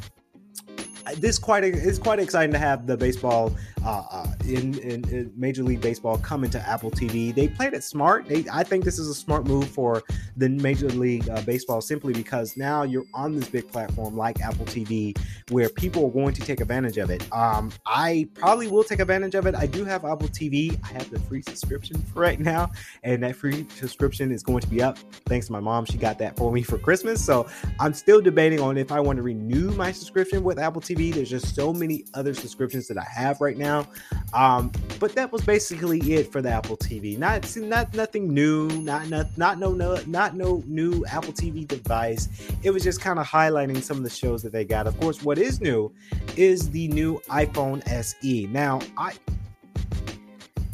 this 1.16 1.40
quite 1.40 1.64
it's 1.64 2.00
quite 2.00 2.20
exciting 2.20 2.52
to 2.54 2.60
have 2.60 2.88
the 2.88 2.98
baseball 2.98 3.56
uh, 3.84 4.04
uh, 4.12 4.28
in, 4.46 4.78
in, 4.80 5.08
in, 5.10 5.32
Major 5.36 5.64
League 5.64 5.82
Baseball 5.82 6.18
coming 6.18 6.50
to 6.50 6.60
Apple 6.68 6.92
TV. 6.92 7.34
They 7.34 7.48
played 7.48 7.74
it 7.74 7.84
smart. 7.84 8.28
They, 8.28 8.44
I 8.52 8.64
think 8.64 8.84
this 8.84 9.00
is 9.00 9.08
a 9.08 9.14
smart 9.14 9.46
move 9.46 9.70
for 9.70 10.04
the 10.36 10.50
Major 10.50 10.90
League 10.90 11.30
uh, 11.30 11.42
Baseball 11.42 11.80
simply 11.80 12.14
because 12.14 12.58
now 12.58 12.84
you're 12.84 13.06
on 13.14 13.36
this 13.36 13.48
big 13.48 13.72
platform 13.72 14.18
like 14.18 14.42
Apple 14.42 14.66
TV 14.66 15.18
where 15.52 15.70
people 15.70 16.06
are 16.06 16.12
going 16.12 16.34
to 16.34 16.42
take 16.42 16.60
advantage 16.60 16.98
of 16.98 17.10
it. 17.10 17.32
Um, 17.32 17.72
I 17.86 18.28
probably 18.34 18.68
will 18.68 18.84
take 18.84 19.00
advantage 19.00 19.36
of 19.36 19.46
it. 19.46 19.56
I 19.56 19.68
do 19.68 19.86
have 19.86 20.04
Apple 20.04 20.28
TV. 20.28 20.78
I 20.84 20.88
have 20.94 21.10
the 21.10 21.20
free 21.20 21.42
subscription 21.42 22.02
for 22.02 22.22
right 22.22 22.40
now, 22.40 22.72
and 23.04 23.24
that 23.24 23.36
free 23.36 23.66
subscription 23.76 24.32
is 24.32 24.44
going 24.44 24.62
to 24.62 24.68
be 24.68 24.82
up 24.82 24.98
thanks 25.28 25.48
to 25.48 25.54
my 25.54 25.60
mom. 25.60 25.86
She 25.86 25.98
got 25.98 26.18
that 26.20 26.36
for 26.36 26.52
me 26.52 26.62
for 26.62 26.78
Christmas. 26.78 27.24
So 27.24 27.48
I'm 27.80 27.94
still 27.94 28.22
debating 28.22 28.60
on 28.60 28.78
if 28.78 28.92
I 28.92 29.00
want 29.00 29.18
to 29.18 29.24
renew 29.24 29.72
my 29.72 29.92
subscription 29.92 30.44
with 30.44 30.60
Apple 30.60 30.82
TV. 30.82 30.97
There's 30.98 31.30
just 31.30 31.56
so 31.56 31.72
many 31.72 32.06
other 32.14 32.34
subscriptions 32.34 32.88
that 32.88 32.98
I 32.98 33.06
have 33.06 33.40
right 33.40 33.58
now 33.58 33.68
now. 33.68 33.88
Um, 34.34 34.72
but 35.00 35.14
that 35.16 35.32
was 35.32 35.42
basically 35.44 36.00
it 36.14 36.32
for 36.32 36.42
the 36.42 36.50
Apple 36.50 36.78
TV. 36.78 37.18
Not 37.18 37.56
not 37.58 37.94
nothing 37.94 38.34
new, 38.34 38.68
not 38.68 39.10
not 39.10 39.38
not 39.38 39.60
no 39.60 39.72
no 39.72 40.00
not 40.08 40.36
no 40.36 40.64
new 40.66 41.06
Apple 41.06 41.34
TV 41.34 41.68
device. 41.68 42.28
It 42.64 42.72
was 42.72 42.84
just 42.84 43.02
kind 43.02 43.20
of 43.20 43.28
highlighting 43.28 43.82
some 43.82 43.98
of 43.98 44.04
the 44.04 44.10
shows 44.10 44.42
that 44.44 44.52
they 44.52 44.66
got. 44.66 44.88
Of 44.88 45.00
course, 45.00 45.24
what 45.24 45.38
is 45.38 45.62
new 45.62 45.94
is 46.36 46.70
the 46.72 46.88
new 46.90 47.20
iPhone 47.30 47.88
SE. 47.88 48.48
Now, 48.48 48.82
I 48.98 49.14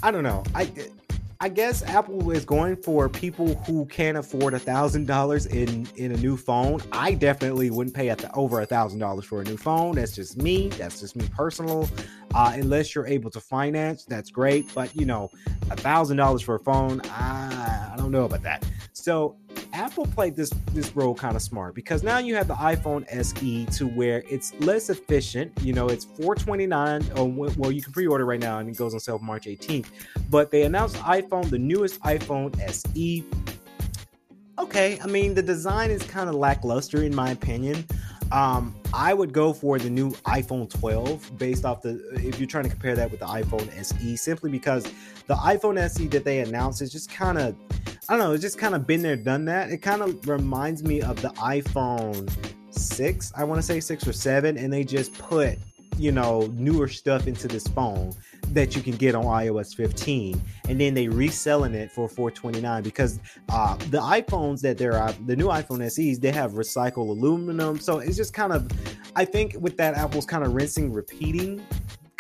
I 0.02 0.12
don't 0.12 0.24
know. 0.24 0.44
I 0.56 0.72
I 1.44 1.50
guess 1.50 1.84
Apple 1.84 2.32
is 2.32 2.46
going 2.46 2.78
for 2.78 3.10
people 3.10 3.56
who 3.66 3.84
can't 3.88 4.18
afford 4.18 4.54
a 4.54 4.60
thousand 4.60 5.08
dollars 5.08 5.46
in 5.46 5.86
in 5.98 6.14
a 6.14 6.16
new 6.16 6.38
phone. 6.38 6.82
I 6.94 7.16
definitely 7.16 7.70
wouldn't 7.70 7.94
pay 7.94 8.08
at 8.08 8.20
the, 8.20 8.34
over 8.34 8.62
a 8.62 8.66
thousand 8.66 9.00
dollars 9.00 9.26
for 9.26 9.42
a 9.42 9.44
new 9.44 9.58
phone. 9.58 9.96
That's 9.96 10.16
just 10.16 10.38
me. 10.38 10.70
That's 10.70 11.02
just 11.02 11.18
me 11.18 11.28
personal. 11.36 11.90
Uh, 12.34 12.52
unless 12.56 12.96
you're 12.96 13.08
able 13.08 13.30
to 13.32 13.40
finance, 13.40 14.06
that's 14.06 14.32
great. 14.32 14.74
But 14.74 14.96
you 14.96 15.06
know, 15.06 15.30
a 15.70 15.76
thousand 15.76 16.18
dollars 16.18 16.42
for 16.42 16.56
a 16.56 16.60
phone, 16.60 17.02
I, 17.06 17.92
I 17.94 17.96
don't 17.98 18.12
know 18.12 18.26
about 18.26 18.44
that. 18.44 18.66
So 18.94 19.36
Apple 19.74 20.06
played 20.06 20.36
this 20.36 20.50
this 20.72 20.96
role 20.96 21.16
kind 21.16 21.36
of 21.36 21.42
smart 21.42 21.76
because 21.76 22.04
now 22.04 22.20
you 22.20 22.36
have 22.36 22.48
the 22.48 22.56
iPhone 22.56 23.06
SE 23.10 23.66
to 23.66 23.88
where 23.88 24.24
it's 24.30 24.54
less 24.60 24.90
efficient. 24.90 25.52
You 25.62 25.74
know, 25.74 25.88
it's 25.88 26.06
429. 26.06 27.04
Oh, 27.16 27.26
well, 27.26 27.72
you 27.72 27.82
can 27.82 27.92
pre-order 27.92 28.26
right 28.26 28.40
now 28.40 28.60
and 28.60 28.70
it 28.70 28.78
goes 28.78 28.94
on 28.94 29.00
sale 29.00 29.20
March 29.20 29.46
18th. 29.46 29.88
But 30.30 30.52
they 30.52 30.64
announced 30.64 30.96
iPhone, 30.98 31.50
the 31.50 31.60
newest 31.60 32.00
iPhone 32.02 32.58
SE. 32.62 33.26
Okay, 34.60 35.00
I 35.04 35.08
mean 35.08 35.34
the 35.34 35.42
design 35.42 35.90
is 35.90 36.04
kind 36.04 36.30
of 36.30 36.36
lackluster 36.36 37.04
in 37.04 37.16
my 37.16 37.32
opinion. 37.32 37.86
Um, 38.34 38.76
I 38.96 39.14
would 39.14 39.32
go 39.32 39.54
for 39.54 39.78
the 39.78 39.92
new 39.92 40.12
iPhone 40.26 40.68
12 40.68 41.38
based 41.38 41.66
off 41.66 41.84
the 41.84 42.04
if 42.14 42.40
you're 42.40 42.48
trying 42.48 42.64
to 42.64 42.70
compare 42.70 42.96
that 42.96 43.12
with 43.12 43.20
the 43.20 43.28
iPhone 43.28 43.72
SE, 43.78 44.16
simply 44.16 44.50
because 44.50 44.84
the 45.28 45.36
iPhone 45.36 45.78
SE 45.78 46.08
that 46.08 46.26
they 46.26 46.40
announced 46.40 46.82
is 46.82 46.92
just 46.92 47.12
kind 47.12 47.38
of 47.38 47.56
I 48.10 48.18
don't 48.18 48.20
know, 48.20 48.34
it's 48.34 48.42
just 48.42 48.58
kind 48.58 48.74
of 48.74 48.86
been 48.88 49.04
there, 49.04 49.16
done 49.16 49.46
that. 49.46 49.70
It 49.70 49.78
kind 49.78 50.02
of 50.02 50.28
reminds 50.28 50.84
me 50.84 51.02
of 51.02 51.22
the 51.22 51.30
iPhone 51.30 52.30
6, 52.72 53.32
I 53.36 53.44
want 53.44 53.60
to 53.60 53.64
say 53.66 53.80
6 53.80 54.08
or 54.08 54.14
7, 54.14 54.58
and 54.58 54.74
they 54.74 54.84
just 54.84 55.14
put, 55.18 55.58
you 55.98 56.12
know, 56.12 56.48
newer 56.54 56.88
stuff 56.88 57.28
into 57.28 57.48
this 57.48 57.68
phone 57.68 58.14
that 58.50 58.76
you 58.76 58.82
can 58.82 58.96
get 58.96 59.16
on 59.16 59.26
iOS 59.26 59.76
15, 59.76 60.42
and 60.70 60.80
then 60.80 60.94
they 60.94 61.08
reselling 61.08 61.74
it 61.74 61.92
for 61.92 62.08
429 62.08 62.84
because 62.84 63.20
uh, 63.50 63.76
the 63.90 64.00
iPhones 64.00 64.62
that 64.62 64.78
they're 64.78 65.02
uh, 65.02 65.14
the 65.26 65.36
new 65.36 65.48
iPhone 65.48 65.90
SEs 65.90 66.20
they 66.20 66.32
have 66.32 66.54
recycled 66.54 67.10
aluminum, 67.10 67.80
so 67.80 68.00
it's 68.00 68.18
just 68.18 68.34
kind 68.34 68.54
of 68.54 68.70
I 69.16 69.26
think 69.26 69.56
with 69.60 69.78
that 69.78 69.96
Apple's 69.96 70.26
kind 70.26 70.44
of 70.44 70.54
rinsing, 70.54 70.92
repeating 70.92 71.64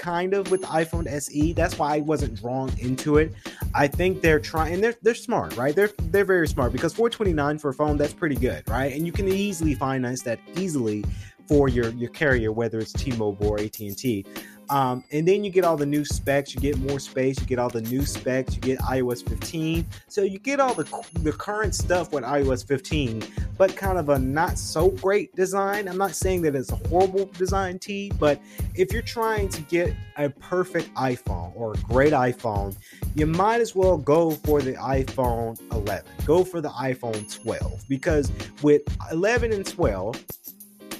kind 0.04 0.34
of 0.34 0.52
with 0.52 0.62
the 0.62 0.68
iPhone 0.68 1.08
SE. 1.08 1.54
That's 1.54 1.80
why 1.80 1.96
I 1.96 2.00
wasn't 2.00 2.36
drawn 2.36 2.70
into 2.78 3.18
it. 3.18 3.34
I 3.74 3.88
think 3.88 4.22
they're 4.22 4.40
trying 4.40 4.82
they're 4.82 4.96
they're 5.02 5.16
smart, 5.16 5.56
right? 5.56 5.74
They're 5.74 5.92
they're 6.12 6.26
very 6.26 6.48
smart 6.48 6.74
because 6.74 6.94
429 6.94 7.58
for 7.60 7.70
a 7.70 7.74
phone 7.74 7.98
that's 7.98 8.14
pretty 8.14 8.36
good, 8.36 8.68
right? 8.70 8.92
And 8.94 9.06
you 9.06 9.14
can 9.14 9.30
easily 9.30 9.76
finance 9.76 10.22
that 10.24 10.40
easily 10.58 11.06
for 11.48 11.70
your 11.70 11.90
your 11.92 12.10
carrier, 12.10 12.52
whether 12.52 12.80
it's 12.80 12.94
T-Mobile 12.94 13.48
or 13.48 13.60
AT&T. 13.60 14.26
Um, 14.70 15.04
and 15.12 15.28
then 15.28 15.44
you 15.44 15.52
get 15.52 15.66
all 15.66 15.78
the 15.78 15.86
new 15.86 16.06
specs, 16.06 16.56
you 16.56 16.62
get 16.62 16.78
more 16.78 17.00
space, 17.00 17.40
you 17.40 17.46
get 17.46 17.60
all 17.60 17.70
the 17.70 17.82
new 17.82 18.06
specs, 18.06 18.56
you 18.56 18.62
get 18.62 18.80
iOS 18.80 19.28
15. 19.28 19.86
So 20.08 20.22
you 20.22 20.40
get 20.40 20.60
all 20.60 20.74
the 20.74 20.84
the 21.22 21.32
current 21.32 21.76
stuff 21.76 22.12
with 22.12 22.24
iOS 22.24 22.66
15, 22.66 23.24
but 23.58 23.76
kind 23.76 23.98
of 23.98 24.10
a 24.10 24.18
not 24.18 24.58
so 24.58 24.90
great 24.90 25.36
design. 25.36 25.88
I'm 25.88 25.98
not 25.98 26.16
saying 26.16 26.42
that 26.44 26.56
it's 26.56 26.72
a 26.72 26.76
horrible 26.88 27.26
design 27.38 27.80
T, 27.80 28.12
but 28.20 28.42
if 28.76 28.92
you're 28.94 29.02
trying 29.02 29.50
to 29.50 29.62
get 29.64 29.94
a 30.18 30.30
perfect 30.30 30.94
iPhone 30.96 31.52
or 31.56 31.74
a 31.74 31.78
great 31.78 32.14
iPhone, 32.14 32.76
you 33.16 33.26
might 33.26 33.62
as 33.62 33.76
well 33.76 33.98
go 33.98 34.32
for 34.32 34.62
the 34.62 34.74
iPhone 34.74 35.60
11. 35.72 36.04
Go 36.26 36.44
for 36.44 36.62
the 36.62 36.70
iPhone 36.70 37.32
12 37.44 37.84
because 37.90 38.32
with 38.62 38.82
11 39.12 39.52
and 39.52 39.66
12 39.66 40.24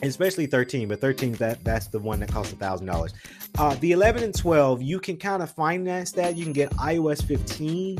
especially 0.08 0.46
13 0.46 0.88
but 0.88 1.00
13 1.00 1.34
that 1.34 1.63
that's 1.63 1.88
the 1.88 2.00
one 2.00 2.20
that 2.20 2.32
costs 2.32 2.54
a 2.54 2.56
thousand 2.56 2.88
dollars. 2.88 3.13
Uh 3.58 3.76
the 3.76 3.92
11 3.92 4.24
and 4.24 4.36
12 4.36 4.82
you 4.82 5.00
can 5.00 5.18
kind 5.18 5.42
of 5.44 5.52
finance 5.52 6.12
that. 6.13 6.36
You 6.38 6.44
can 6.44 6.54
get 6.54 6.70
ios 6.72 7.24
15 7.24 7.98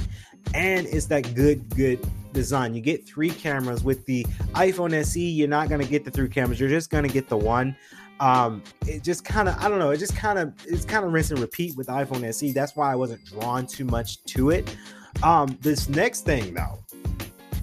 and 0.54 0.88
it's 0.88 1.06
that 1.08 1.34
good 1.36 1.68
good 1.76 2.00
design. 2.34 2.74
You 2.74 2.82
get 2.82 3.06
three 3.06 3.30
cameras. 3.30 3.84
With 3.84 4.06
the 4.06 4.24
iphone 4.54 5.04
se 5.06 5.20
you're 5.20 5.48
not 5.48 5.70
going 5.70 5.82
to 5.82 5.88
get 5.88 6.06
the 6.06 6.12
three 6.12 6.30
cameras. 6.30 6.60
You're 6.60 6.70
just 6.70 6.89
going 6.89 7.04
to 7.04 7.13
get 7.13 7.30
the 7.30 7.38
one. 7.38 7.76
Um 8.20 8.63
it 8.88 9.04
just 9.04 9.26
kind 9.26 9.50
of 9.50 9.58
i 9.58 9.68
don't 9.68 9.80
know 9.80 9.89
it 9.89 9.98
just 9.98 10.16
kind 10.16 10.38
of 10.38 10.54
it's 10.66 10.86
kind 10.86 11.06
of 11.06 11.12
rinse 11.12 11.32
and 11.32 11.39
repeat 11.39 11.76
with 11.76 11.88
iphone 11.88 12.32
se 12.34 12.52
that's 12.52 12.76
why 12.76 12.92
i 12.92 12.96
wasn't 12.96 13.24
drawn 13.26 13.66
too 13.66 13.86
much 13.86 14.24
to 14.26 14.52
it. 14.52 14.76
Um 15.24 15.58
this 15.62 15.89
next 15.89 16.22
thing 16.22 16.54
though 16.54 16.80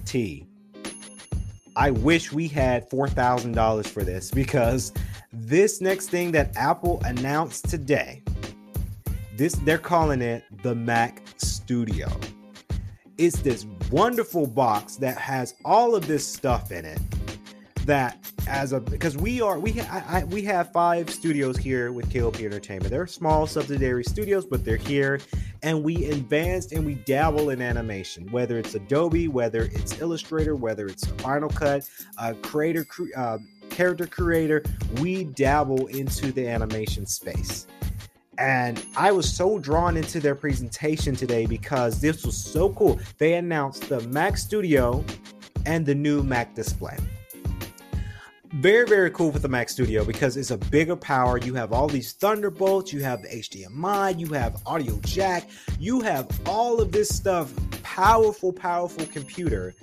t 0.05 0.45
I 1.75 1.91
wish 1.91 2.31
we 2.31 2.47
had 2.47 2.89
$4,000 2.89 3.87
for 3.87 4.03
this 4.03 4.29
because 4.29 4.91
this 5.31 5.79
next 5.79 6.09
thing 6.09 6.31
that 6.33 6.55
Apple 6.57 7.01
announced 7.05 7.69
today, 7.69 8.23
this 9.37 9.53
they're 9.53 9.77
calling 9.77 10.21
it 10.21 10.43
the 10.63 10.75
Mac 10.75 11.23
Studio. 11.37 12.09
It's 13.17 13.39
this 13.41 13.65
wonderful 13.89 14.47
box 14.47 14.97
that 14.97 15.17
has 15.17 15.55
all 15.63 15.95
of 15.95 16.07
this 16.07 16.27
stuff 16.27 16.71
in 16.71 16.85
it 16.85 16.99
that 17.85 18.17
as 18.47 18.73
a 18.73 18.79
because 18.79 19.17
we 19.17 19.41
are 19.41 19.59
we 19.59 19.79
I, 19.81 20.19
I, 20.19 20.23
we 20.25 20.43
have 20.43 20.71
five 20.71 21.09
studios 21.09 21.57
here 21.57 21.91
with 21.91 22.11
KLP 22.11 22.45
Entertainment. 22.45 22.91
They're 22.91 23.07
small 23.07 23.47
subsidiary 23.47 24.03
studios, 24.03 24.45
but 24.45 24.63
they're 24.65 24.77
here, 24.77 25.19
and 25.63 25.83
we 25.83 26.05
advanced 26.05 26.71
and 26.71 26.85
we 26.85 26.95
dabble 26.95 27.49
in 27.49 27.61
animation, 27.61 28.29
whether 28.31 28.57
it's 28.57 28.75
Adobe, 28.75 29.27
whether 29.27 29.63
it's 29.63 29.99
Illustrator, 30.01 30.55
whether 30.55 30.87
it's 30.87 31.05
Final 31.05 31.49
Cut, 31.49 31.89
uh, 32.17 32.33
Creator, 32.41 32.85
uh, 33.15 33.37
Character 33.69 34.07
Creator. 34.07 34.63
We 34.99 35.25
dabble 35.25 35.87
into 35.87 36.31
the 36.31 36.47
animation 36.47 37.05
space. 37.05 37.67
And 38.37 38.83
I 38.97 39.11
was 39.11 39.31
so 39.31 39.59
drawn 39.59 39.97
into 39.97 40.19
their 40.19 40.35
presentation 40.35 41.15
today 41.15 41.45
because 41.45 42.01
this 42.01 42.25
was 42.25 42.35
so 42.35 42.73
cool. 42.73 42.99
They 43.19 43.35
announced 43.35 43.87
the 43.87 44.01
Mac 44.01 44.37
Studio 44.37 45.05
and 45.65 45.85
the 45.85 45.93
new 45.93 46.23
Mac 46.23 46.55
display 46.55 46.97
very 48.53 48.85
very 48.85 49.09
cool 49.11 49.31
with 49.31 49.41
the 49.41 49.47
mac 49.47 49.69
studio 49.69 50.03
because 50.03 50.35
it's 50.35 50.51
a 50.51 50.57
bigger 50.57 50.95
power. 50.95 51.37
You 51.37 51.53
have 51.55 51.71
all 51.71 51.87
these 51.87 52.11
thunderbolts 52.11 52.91
you 52.91 53.01
have 53.01 53.21
the 53.21 53.29
hdmi 53.29 54.19
you 54.19 54.27
have 54.27 54.61
audio 54.65 54.99
jack 55.05 55.49
you 55.79 56.01
have 56.01 56.27
all 56.45 56.81
of 56.81 56.91
this 56.91 57.07
stuff 57.07 57.53
powerful 57.81 58.51
powerful 58.51 59.05
computer 59.05 59.73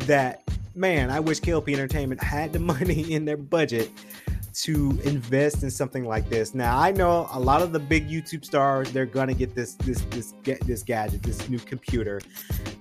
that 0.00 0.42
man 0.74 1.08
i 1.10 1.20
wish 1.20 1.40
klp 1.40 1.72
entertainment 1.72 2.20
had 2.34 2.52
the 2.52 2.58
money 2.58 3.12
in 3.12 3.24
their 3.24 3.36
budget 3.36 3.90
to 4.56 4.98
invest 5.04 5.62
in 5.62 5.70
something 5.70 6.06
like 6.06 6.30
this. 6.30 6.54
Now 6.54 6.78
i 6.78 6.90
know 6.90 7.28
a 7.32 7.38
lot 7.38 7.60
of 7.60 7.72
the 7.72 7.78
big 7.78 8.08
youtube 8.08 8.44
stars 8.44 8.90
they're 8.90 9.06
gonna 9.06 9.34
get 9.34 9.54
this 9.54 9.74
this 9.74 10.00
this 10.10 10.32
get 10.42 10.60
this 10.66 10.82
gadget 10.82 11.22
this 11.22 11.48
new 11.48 11.58
computer. 11.58 12.20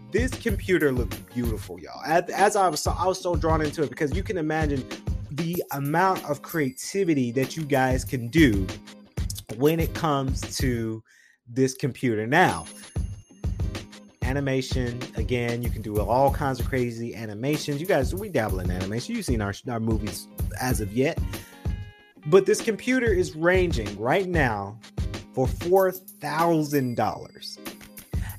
This 0.10 0.31
computer 0.31 0.93
looks 0.93 1.17
beautiful 1.17 1.77
y'all. 1.79 2.01
As, 2.05 2.29
as 2.29 2.55
i 2.55 2.67
was 2.69 2.79
so, 2.79 2.95
i 2.97 3.05
was 3.05 3.19
so 3.19 3.36
drawn 3.36 3.62
into 3.62 3.84
it 3.84 3.89
because 3.89 4.15
you 4.15 4.23
can 4.23 4.38
imagine 4.38 4.88
the 5.36 5.62
amount 5.71 6.24
of 6.26 6.41
creativity 6.41 7.32
that 7.32 7.58
you 7.58 7.65
guys 7.65 8.06
can 8.06 8.28
do 8.30 8.65
when 9.58 9.80
it 9.80 9.93
comes 9.93 10.41
to 10.58 11.04
this 11.48 11.74
computer. 11.74 12.26
Now, 12.26 12.65
animation 14.21 15.00
again, 15.17 15.62
you 15.62 15.69
can 15.69 15.82
do 15.82 16.00
all 16.00 16.32
kinds 16.32 16.60
of 16.60 16.67
crazy 16.67 17.15
animations. 17.15 17.82
You 17.82 17.88
guys, 17.88 18.15
we 18.15 18.30
dabble 18.30 18.62
in 18.62 18.71
animation. 18.71 19.15
You've 19.15 19.26
seen 19.26 19.41
our, 19.41 19.54
our 19.69 19.80
movies 19.80 20.28
as 20.60 20.82
of 20.82 20.93
yet. 20.93 21.19
But 22.28 22.45
this 22.45 22.62
computer 22.62 23.12
is 23.13 23.36
ranging 23.36 24.00
right 24.00 24.28
now 24.28 24.80
for 25.34 25.48
$4,000. 25.48 27.75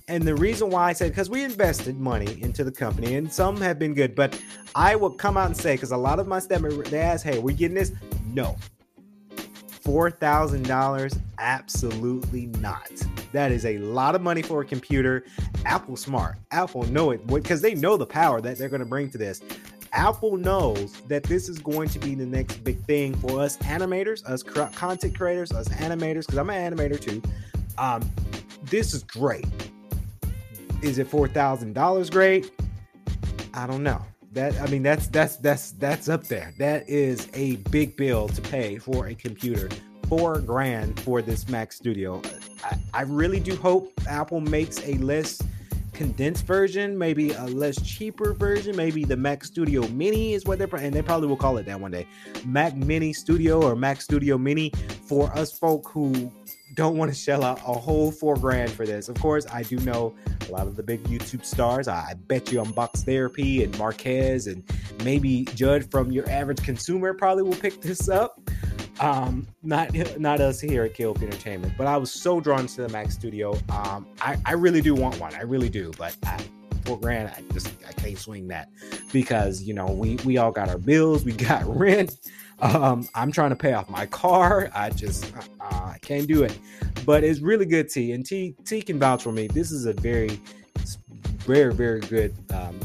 And 0.08 0.22
the 0.22 0.36
reason 0.36 0.70
why 0.70 0.90
I 0.90 0.92
said 0.92 1.10
because 1.10 1.28
we 1.28 1.42
invested 1.42 1.98
money 1.98 2.40
into 2.40 2.62
the 2.62 2.70
company 2.70 3.16
and 3.16 3.32
some 3.32 3.56
have 3.56 3.76
been 3.76 3.92
good, 3.92 4.14
but 4.14 4.40
I 4.76 4.94
will 4.94 5.10
come 5.10 5.36
out 5.36 5.46
and 5.46 5.56
say 5.56 5.74
because 5.74 5.90
a 5.90 5.96
lot 5.96 6.20
of 6.20 6.28
my 6.28 6.38
staff 6.38 6.62
they 6.62 7.00
ask, 7.00 7.24
"Hey, 7.24 7.40
we're 7.40 7.56
getting 7.56 7.74
this?" 7.74 7.90
No, 8.24 8.56
four 9.80 10.12
thousand 10.12 10.68
dollars, 10.68 11.18
absolutely 11.38 12.46
not. 12.46 12.88
That 13.32 13.50
is 13.50 13.66
a 13.66 13.78
lot 13.78 14.14
of 14.14 14.22
money 14.22 14.42
for 14.42 14.60
a 14.60 14.64
computer. 14.64 15.24
Apple 15.64 15.96
smart. 15.96 16.36
Apple 16.52 16.84
know 16.84 17.10
it 17.10 17.26
because 17.26 17.60
they 17.60 17.74
know 17.74 17.96
the 17.96 18.06
power 18.06 18.40
that 18.40 18.58
they're 18.58 18.68
going 18.68 18.80
to 18.80 18.86
bring 18.86 19.10
to 19.10 19.18
this. 19.18 19.40
Apple 19.92 20.36
knows 20.36 20.92
that 21.08 21.24
this 21.24 21.48
is 21.48 21.58
going 21.58 21.88
to 21.88 21.98
be 21.98 22.14
the 22.14 22.26
next 22.26 22.62
big 22.62 22.80
thing 22.84 23.12
for 23.16 23.40
us 23.40 23.56
animators, 23.58 24.24
us 24.24 24.44
content 24.44 25.16
creators, 25.16 25.50
us 25.50 25.68
animators. 25.68 26.26
Because 26.26 26.38
I'm 26.38 26.50
an 26.50 26.74
animator 26.74 27.00
too. 27.00 27.20
Um, 27.76 28.08
this 28.62 28.94
is 28.94 29.02
great 29.02 29.46
is 30.82 30.98
it 30.98 31.06
four 31.06 31.28
thousand 31.28 31.74
dollars 31.74 32.10
great? 32.10 32.50
I 33.54 33.66
don't 33.66 33.82
know. 33.82 34.02
That 34.32 34.60
I 34.60 34.66
mean 34.66 34.82
that's 34.82 35.08
that's 35.08 35.36
that's 35.36 35.72
that's 35.72 36.08
up 36.08 36.24
there. 36.24 36.52
That 36.58 36.88
is 36.88 37.28
a 37.34 37.56
big 37.70 37.96
bill 37.96 38.28
to 38.28 38.42
pay 38.42 38.78
for 38.78 39.06
a 39.06 39.14
computer. 39.14 39.68
Four 40.08 40.40
grand 40.40 41.00
for 41.00 41.22
this 41.22 41.48
Mac 41.48 41.72
Studio. 41.72 42.22
I, 42.62 42.78
I 42.94 43.02
really 43.02 43.40
do 43.40 43.56
hope 43.56 43.92
Apple 44.08 44.40
makes 44.40 44.86
a 44.86 44.94
less 44.98 45.42
condensed 45.96 46.46
version, 46.46 46.96
maybe 46.96 47.32
a 47.32 47.44
less 47.44 47.80
cheaper 47.82 48.34
version, 48.34 48.76
maybe 48.76 49.04
the 49.04 49.16
Mac 49.16 49.42
Studio 49.42 49.88
Mini 49.88 50.34
is 50.34 50.44
what 50.44 50.58
they're 50.58 50.68
and 50.76 50.94
they 50.94 51.02
probably 51.02 51.26
will 51.26 51.36
call 51.36 51.56
it 51.56 51.64
that 51.66 51.80
one 51.80 51.90
day. 51.90 52.06
Mac 52.44 52.76
Mini 52.76 53.12
Studio 53.12 53.62
or 53.62 53.74
Mac 53.74 54.02
Studio 54.02 54.36
Mini 54.36 54.70
for 55.06 55.34
us 55.36 55.58
folk 55.58 55.88
who 55.88 56.30
don't 56.76 56.96
want 56.96 57.10
to 57.10 57.18
shell 57.18 57.42
out 57.42 57.58
a 57.60 57.72
whole 57.72 58.12
four 58.12 58.36
grand 58.36 58.70
for 58.70 58.86
this. 58.86 59.08
Of 59.08 59.18
course, 59.18 59.46
I 59.52 59.62
do 59.62 59.78
know 59.78 60.14
a 60.48 60.52
lot 60.52 60.66
of 60.66 60.76
the 60.76 60.82
big 60.82 61.02
YouTube 61.04 61.44
stars. 61.44 61.88
I 61.88 62.14
bet 62.28 62.52
you 62.52 62.60
Unbox 62.62 63.04
Therapy 63.04 63.64
and 63.64 63.76
Marques 63.78 64.46
and 64.46 64.62
maybe 65.02 65.46
Judd 65.54 65.90
from 65.90 66.12
your 66.12 66.28
average 66.28 66.62
consumer 66.62 67.14
probably 67.14 67.42
will 67.42 67.56
pick 67.56 67.80
this 67.80 68.08
up. 68.08 68.40
Um, 69.00 69.46
not 69.62 69.94
not 70.18 70.40
us 70.40 70.60
here 70.60 70.84
at 70.84 70.94
KLP 70.94 71.22
Entertainment, 71.22 71.74
but 71.76 71.86
I 71.86 71.96
was 71.96 72.10
so 72.10 72.40
drawn 72.40 72.66
to 72.66 72.82
the 72.82 72.88
Mac 72.90 73.10
Studio. 73.10 73.58
Um, 73.68 74.06
I, 74.20 74.36
I 74.46 74.52
really 74.52 74.80
do 74.80 74.94
want 74.94 75.18
one. 75.18 75.34
I 75.34 75.42
really 75.42 75.68
do, 75.68 75.92
but 75.98 76.16
I, 76.24 76.38
four 76.86 76.98
grand, 76.98 77.28
I 77.28 77.42
just 77.52 77.68
I 77.88 77.92
can't 77.92 78.18
swing 78.18 78.48
that 78.48 78.70
because 79.12 79.62
you 79.62 79.74
know 79.74 79.86
we 79.86 80.16
we 80.24 80.38
all 80.38 80.52
got 80.52 80.68
our 80.68 80.78
bills, 80.78 81.24
we 81.24 81.32
got 81.32 81.64
rent. 81.76 82.14
Um, 82.60 83.06
I'm 83.14 83.32
trying 83.32 83.50
to 83.50 83.56
pay 83.56 83.74
off 83.74 83.90
my 83.90 84.06
car. 84.06 84.70
I 84.74 84.90
just 84.90 85.30
uh, 85.36 85.42
I 85.60 85.98
can't 86.00 86.26
do 86.26 86.42
it. 86.44 86.58
But 87.04 87.24
it's 87.24 87.40
really 87.40 87.66
good 87.66 87.88
T 87.90 88.12
and 88.12 88.24
T 88.24 88.54
T 88.64 88.80
can 88.82 88.98
vouch 88.98 89.22
for 89.22 89.32
me. 89.32 89.48
This 89.48 89.72
is 89.72 89.86
a 89.86 89.92
very 89.92 90.40
very 91.40 91.74
very 91.74 92.00
good 92.00 92.34
um, 92.52 92.78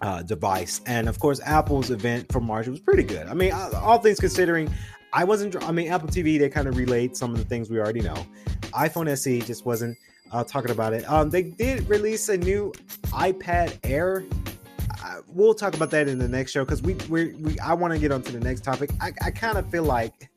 uh, 0.00 0.22
device. 0.22 0.80
And 0.86 1.08
of 1.08 1.18
course, 1.18 1.40
Apple's 1.44 1.90
event 1.90 2.30
for 2.32 2.40
March 2.40 2.66
was 2.66 2.80
pretty 2.80 3.02
good. 3.02 3.26
I 3.26 3.34
mean, 3.34 3.52
all 3.52 3.98
things 3.98 4.20
considering, 4.20 4.72
I 5.12 5.24
wasn't. 5.24 5.62
I 5.64 5.72
mean, 5.72 5.90
Apple 5.90 6.08
TV 6.08 6.38
they 6.38 6.48
kind 6.48 6.68
of 6.68 6.76
relate 6.76 7.16
some 7.16 7.32
of 7.32 7.38
the 7.38 7.44
things 7.44 7.70
we 7.70 7.78
already 7.78 8.00
know. 8.00 8.26
iPhone 8.72 9.08
SE 9.08 9.40
just 9.40 9.66
wasn't 9.66 9.96
uh, 10.34 10.44
talking 10.44 10.70
about 10.70 10.92
it. 10.92 11.08
Um, 11.10 11.30
they 11.30 11.42
did 11.42 11.88
release 11.88 12.28
a 12.28 12.36
new 12.36 12.72
iPad 13.12 13.78
Air 13.84 14.24
we'll 15.34 15.54
talk 15.54 15.74
about 15.74 15.90
that 15.90 16.08
in 16.08 16.18
the 16.18 16.28
next 16.28 16.52
show 16.52 16.64
because 16.64 16.82
we 16.82 16.94
we 17.08 17.32
we 17.34 17.58
I 17.58 17.74
want 17.74 17.92
to 17.92 17.98
get 17.98 18.12
on 18.12 18.22
to 18.22 18.32
the 18.32 18.40
next 18.40 18.62
topic. 18.62 18.90
I, 19.00 19.12
I 19.22 19.30
kind 19.30 19.58
of 19.58 19.68
feel 19.70 19.84
like. 19.84 20.30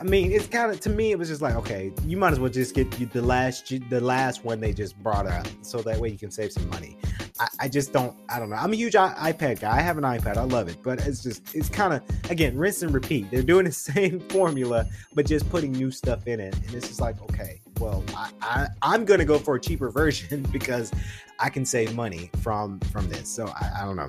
I 0.00 0.04
mean, 0.04 0.30
it's 0.30 0.46
kind 0.46 0.70
of 0.70 0.78
to 0.80 0.90
me. 0.90 1.10
It 1.10 1.18
was 1.18 1.28
just 1.28 1.42
like, 1.42 1.56
okay, 1.56 1.92
you 2.06 2.16
might 2.16 2.32
as 2.32 2.38
well 2.38 2.50
just 2.50 2.74
get 2.74 2.90
the 3.12 3.20
last 3.20 3.68
the 3.90 4.00
last 4.00 4.44
one 4.44 4.60
they 4.60 4.72
just 4.72 4.96
brought 5.02 5.26
out, 5.26 5.50
so 5.62 5.82
that 5.82 5.98
way 5.98 6.08
you 6.08 6.18
can 6.18 6.30
save 6.30 6.52
some 6.52 6.68
money. 6.70 6.96
I, 7.40 7.48
I 7.60 7.68
just 7.68 7.92
don't. 7.92 8.16
I 8.28 8.38
don't 8.38 8.50
know. 8.50 8.56
I'm 8.56 8.72
a 8.72 8.76
huge 8.76 8.94
iPad 8.94 9.60
guy. 9.60 9.76
I 9.76 9.80
have 9.80 9.98
an 9.98 10.04
iPad. 10.04 10.36
I 10.36 10.42
love 10.42 10.68
it, 10.68 10.76
but 10.82 11.06
it's 11.06 11.22
just 11.22 11.54
it's 11.54 11.68
kind 11.68 11.92
of 11.92 12.02
again 12.30 12.56
rinse 12.56 12.82
and 12.82 12.92
repeat. 12.92 13.30
They're 13.30 13.42
doing 13.42 13.64
the 13.64 13.72
same 13.92 14.20
formula, 14.20 14.86
but 15.14 15.26
just 15.26 15.48
putting 15.50 15.72
new 15.72 15.90
stuff 15.90 16.26
in 16.26 16.40
it, 16.40 16.54
and 16.54 16.74
it's 16.74 16.88
just 16.88 17.00
like, 17.00 17.20
okay, 17.22 17.60
well, 17.80 18.04
I, 18.16 18.30
I 18.42 18.66
I'm 18.82 19.04
gonna 19.04 19.24
go 19.24 19.38
for 19.38 19.54
a 19.56 19.60
cheaper 19.60 19.90
version 19.98 20.42
because 20.50 20.90
I 21.38 21.50
can 21.50 21.64
save 21.64 21.94
money 21.94 22.30
from 22.42 22.80
from 22.80 23.08
this. 23.08 23.28
So 23.28 23.46
I, 23.46 23.82
I 23.82 23.84
don't 23.84 23.96
know. 23.96 24.08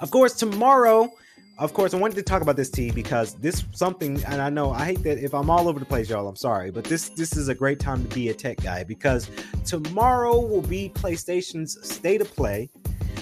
Of 0.00 0.10
course, 0.10 0.34
tomorrow 0.34 1.12
of 1.58 1.72
course, 1.72 1.94
I 1.94 1.98
wanted 1.98 2.16
to 2.16 2.22
talk 2.22 2.42
about 2.42 2.56
this 2.56 2.68
T 2.68 2.90
because 2.90 3.34
this 3.34 3.64
something, 3.72 4.22
and 4.24 4.42
I 4.42 4.50
know 4.50 4.72
I 4.72 4.86
hate 4.86 5.02
that 5.04 5.18
if 5.18 5.32
I'm 5.34 5.50
all 5.50 5.68
over 5.68 5.78
the 5.78 5.86
place, 5.86 6.10
y'all. 6.10 6.26
I'm 6.26 6.36
sorry, 6.36 6.70
but 6.70 6.84
this 6.84 7.10
this 7.10 7.36
is 7.36 7.48
a 7.48 7.54
great 7.54 7.78
time 7.78 8.06
to 8.06 8.14
be 8.14 8.30
a 8.30 8.34
tech 8.34 8.58
guy 8.58 8.82
because 8.82 9.30
tomorrow 9.64 10.40
will 10.40 10.62
be 10.62 10.90
PlayStation's 10.94 11.88
State 11.88 12.20
of 12.20 12.34
Play, 12.34 12.70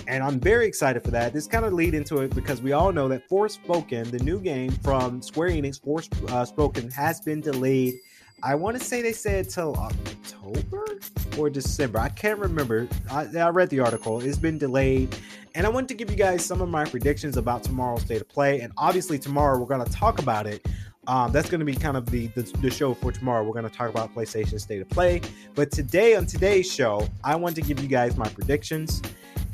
and 0.07 0.25
I'm 0.25 0.40
very 0.40 0.66
excited 0.66 1.03
for 1.05 1.11
that. 1.11 1.35
This 1.35 1.47
kind 1.47 1.66
of 1.66 1.75
lead 1.75 1.95
into 1.95 2.21
it 2.21 2.35
because 2.35 2.62
we 2.62 2.73
all 2.73 2.90
know 2.90 3.07
that 3.09 3.29
Forspoken, 3.29 4.11
the 4.11 4.21
new 4.21 4.40
game 4.40 4.73
from 4.83 5.21
Square 5.21 5.51
Enix, 5.51 5.81
Forspoken, 5.81 6.88
uh, 6.88 6.90
has 6.92 7.21
been 7.21 7.42
delayed. 7.42 7.95
I 8.42 8.55
want 8.55 8.79
to 8.79 8.85
say 8.85 9.03
they 9.03 9.12
said 9.12 9.51
till 9.51 9.77
October 9.77 10.99
or 11.38 11.51
December. 11.51 11.99
I 11.99 12.09
can't 12.09 12.38
remember. 12.38 12.88
I, 13.11 13.27
I 13.37 13.49
read 13.51 13.71
the 13.71 13.81
article. 13.81 14.21
It's 14.21 14.38
been 14.38 14.59
delayed 14.59 15.16
and 15.55 15.66
I 15.66 15.68
wanted 15.68 15.88
to 15.88 15.95
give 15.95 16.11
you 16.11 16.16
guys 16.16 16.45
some 16.45 16.61
of 16.61 16.68
my 16.68 16.85
predictions 16.85 17.37
about 17.37 17.62
tomorrow's 17.62 18.03
state 18.03 18.21
of 18.21 18.29
play. 18.29 18.61
And 18.61 18.73
obviously, 18.79 19.18
tomorrow 19.18 19.59
we're 19.59 19.66
going 19.66 19.85
to 19.85 19.92
talk 19.92 20.18
about 20.18 20.47
it. 20.47 20.64
Um, 21.07 21.33
that's 21.33 21.51
going 21.51 21.59
to 21.59 21.66
be 21.66 21.75
kind 21.75 21.97
of 21.97 22.07
the, 22.07 22.29
the, 22.29 22.42
the 22.61 22.71
show 22.71 22.95
for 22.95 23.11
tomorrow. 23.11 23.42
We're 23.45 23.53
going 23.53 23.68
to 23.68 23.77
talk 23.77 23.90
about 23.90 24.14
PlayStation 24.14 24.61
State 24.61 24.81
of 24.81 24.88
Play. 24.88 25.21
But 25.55 25.73
today 25.73 26.14
on 26.14 26.27
today's 26.27 26.73
show, 26.73 27.09
I 27.25 27.37
want 27.37 27.57
to 27.57 27.62
give 27.62 27.81
you 27.81 27.88
guys 27.88 28.16
my 28.16 28.29
predictions 28.29 29.03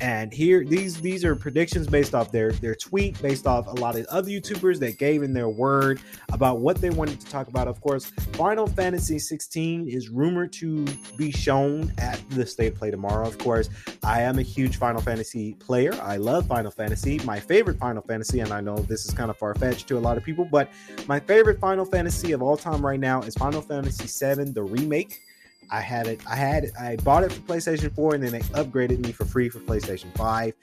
and 0.01 0.33
here, 0.33 0.65
these 0.65 1.01
these 1.01 1.25
are 1.25 1.35
predictions 1.35 1.87
based 1.89 2.15
off 2.15 2.31
their 2.31 2.53
their 2.53 2.75
tweet, 2.75 3.21
based 3.21 3.47
off 3.47 3.67
a 3.67 3.73
lot 3.81 3.97
of 3.97 4.07
other 4.07 4.31
YouTubers 4.31 4.79
that 4.79 4.99
gave 4.99 5.23
in 5.23 5.33
their 5.33 5.49
word 5.49 6.01
about 6.33 6.61
what 6.61 6.81
they 6.81 6.91
wanted 6.91 7.21
to 7.21 7.27
talk 7.27 7.49
about. 7.49 7.67
Of 7.67 7.81
course, 7.81 8.07
Final 8.35 8.67
Fantasy 8.67 9.19
16 9.19 9.89
is 9.89 10.09
rumored 10.09 10.53
to 10.55 10.85
be 11.17 11.33
shown 11.33 11.93
at 11.99 12.21
the 12.31 12.47
State 12.47 12.77
Play 12.77 12.91
tomorrow. 12.91 13.27
Of 13.27 13.39
course, 13.39 13.71
I 14.05 14.23
am 14.23 14.39
a 14.39 14.43
huge 14.43 14.77
Final 14.77 15.01
Fantasy 15.01 15.55
player. 15.55 15.93
I 16.01 16.17
love 16.17 16.47
Final 16.47 16.71
Fantasy. 16.71 17.19
My 17.25 17.41
favorite 17.41 17.79
Final 17.79 18.03
Fantasy, 18.03 18.41
and 18.41 18.53
I 18.53 18.61
know 18.61 18.77
this 18.77 19.05
is 19.05 19.13
kind 19.13 19.31
of 19.31 19.37
far 19.37 19.55
fetched 19.55 19.89
to 19.89 19.99
a 19.99 20.01
lot 20.01 20.17
of 20.17 20.23
people, 20.23 20.47
but 20.51 20.71
my 21.09 21.19
favorite 21.19 21.59
Final 21.59 21.85
Fantasy 21.85 22.33
of 22.33 22.43
all 22.43 22.57
time 22.57 22.85
right 22.85 23.01
now 23.01 23.23
is 23.23 23.35
Final 23.35 23.63
Fantasy 23.63 24.07
7, 24.07 24.53
the 24.53 24.63
remake. 24.63 25.23
I 25.71 25.81
had 25.81 26.07
it. 26.07 26.21
I 26.29 26.37
had 26.37 26.65
it. 26.65 26.73
I 26.79 26.97
bought 26.97 27.25
it 27.25 27.33
for 27.33 27.41
PlayStation 27.41 27.95
4, 27.95 28.15
and 28.15 28.25
then 28.25 28.33
they 28.33 28.41
upgraded 28.41 28.99
me 28.99 29.13
for 29.13 29.25
free 29.25 29.49
for 29.49 29.61
PlayStation 29.61 30.15
5. 30.17 30.55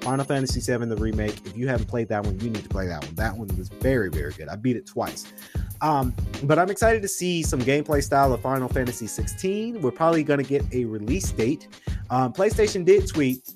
Final 0.00 0.24
Fantasy 0.24 0.60
7, 0.60 0.88
the 0.88 0.96
remake. 0.96 1.40
If 1.44 1.56
you 1.56 1.68
haven't 1.68 1.86
played 1.86 2.08
that 2.08 2.24
one, 2.24 2.40
you 2.40 2.48
need 2.48 2.62
to 2.62 2.68
play 2.68 2.86
that 2.86 3.04
one. 3.04 3.14
That 3.16 3.36
one 3.36 3.48
was 3.58 3.68
very, 3.68 4.08
very 4.08 4.32
good. 4.32 4.48
I 4.48 4.56
beat 4.56 4.76
it 4.76 4.86
twice. 4.86 5.32
Um, 5.82 6.14
but 6.44 6.58
I'm 6.58 6.70
excited 6.70 7.02
to 7.02 7.08
see 7.08 7.42
some 7.42 7.60
gameplay 7.60 8.02
style 8.02 8.32
of 8.32 8.40
Final 8.40 8.68
Fantasy 8.68 9.06
16. 9.06 9.80
We're 9.80 9.90
probably 9.90 10.22
going 10.22 10.42
to 10.42 10.48
get 10.48 10.64
a 10.72 10.84
release 10.86 11.30
date. 11.32 11.68
Um, 12.08 12.32
PlayStation 12.32 12.84
did 12.84 13.06
tweet 13.06 13.50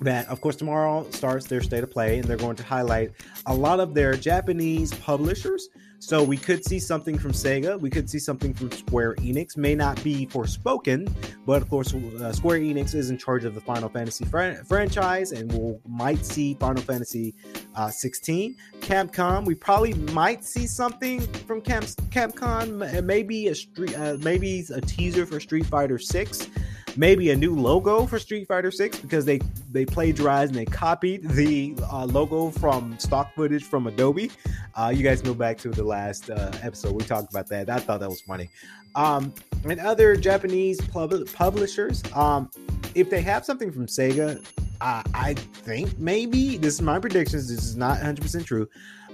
that 0.00 0.26
of 0.28 0.40
course 0.40 0.56
tomorrow 0.56 1.08
starts 1.10 1.46
their 1.46 1.62
state 1.62 1.82
of 1.82 1.90
play 1.90 2.18
and 2.18 2.24
they're 2.24 2.36
going 2.36 2.56
to 2.56 2.62
highlight 2.62 3.12
a 3.46 3.54
lot 3.54 3.80
of 3.80 3.94
their 3.94 4.14
japanese 4.14 4.92
publishers 4.94 5.68
so 6.04 6.22
we 6.22 6.36
could 6.36 6.62
see 6.66 6.78
something 6.78 7.16
from 7.18 7.32
Sega. 7.32 7.80
We 7.80 7.88
could 7.88 8.10
see 8.10 8.18
something 8.18 8.52
from 8.52 8.70
Square 8.70 9.14
Enix. 9.16 9.56
May 9.56 9.74
not 9.74 10.02
be 10.04 10.26
Forspoken, 10.26 11.10
but 11.46 11.62
of 11.62 11.70
course, 11.70 11.94
uh, 11.94 12.30
Square 12.30 12.60
Enix 12.60 12.94
is 12.94 13.08
in 13.08 13.16
charge 13.16 13.46
of 13.46 13.54
the 13.54 13.60
Final 13.62 13.88
Fantasy 13.88 14.26
fr- 14.26 14.62
franchise, 14.66 15.32
and 15.32 15.50
we 15.50 15.58
will 15.58 15.80
might 15.88 16.22
see 16.22 16.54
Final 16.60 16.82
Fantasy 16.82 17.34
uh, 17.74 17.88
16. 17.88 18.54
Capcom, 18.80 19.46
we 19.46 19.54
probably 19.54 19.94
might 19.94 20.44
see 20.44 20.66
something 20.66 21.20
from 21.20 21.62
Capcom. 21.62 23.02
Maybe 23.02 23.48
a 23.48 23.54
street, 23.54 23.96
uh, 23.96 24.18
maybe 24.20 24.62
a 24.74 24.82
teaser 24.82 25.24
for 25.24 25.40
Street 25.40 25.64
Fighter 25.64 25.98
6 25.98 26.48
maybe 26.96 27.30
a 27.30 27.36
new 27.36 27.54
logo 27.54 28.06
for 28.06 28.18
Street 28.18 28.46
Fighter 28.46 28.70
6 28.70 28.98
because 29.00 29.24
they 29.24 29.40
they 29.72 29.84
plagiarized 29.84 30.54
and 30.54 30.58
they 30.58 30.70
copied 30.70 31.28
the 31.30 31.74
uh, 31.90 32.04
logo 32.04 32.50
from 32.50 32.96
stock 32.98 33.34
footage 33.34 33.64
from 33.64 33.86
Adobe. 33.86 34.30
Uh, 34.76 34.92
you 34.94 35.02
guys 35.02 35.22
go 35.22 35.34
back 35.34 35.56
to 35.58 35.70
the 35.70 35.84
last 35.84 36.30
uh, 36.30 36.50
episode 36.62 36.94
we 36.94 37.04
talked 37.04 37.30
about 37.30 37.48
that. 37.48 37.70
I 37.70 37.78
thought 37.78 38.00
that 38.00 38.08
was 38.08 38.22
funny. 38.22 38.50
Um, 38.94 39.32
and 39.64 39.80
other 39.80 40.16
Japanese 40.16 40.80
pub- 40.80 41.32
publishers, 41.32 42.02
um, 42.14 42.50
if 42.94 43.10
they 43.10 43.20
have 43.22 43.44
something 43.44 43.72
from 43.72 43.86
Sega, 43.86 44.44
I 44.80 45.34
think 45.34 45.98
maybe 45.98 46.58
this 46.58 46.74
is 46.74 46.82
my 46.82 46.98
predictions. 46.98 47.48
This 47.48 47.64
is 47.64 47.76
not 47.76 47.96
100 47.98 48.20
percent 48.20 48.46
true. 48.46 48.68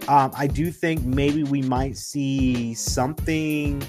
Um, 0.08 0.32
I 0.36 0.46
do 0.46 0.72
think 0.72 1.04
maybe 1.04 1.44
we 1.44 1.62
might 1.62 1.96
see 1.96 2.74
something 2.74 3.82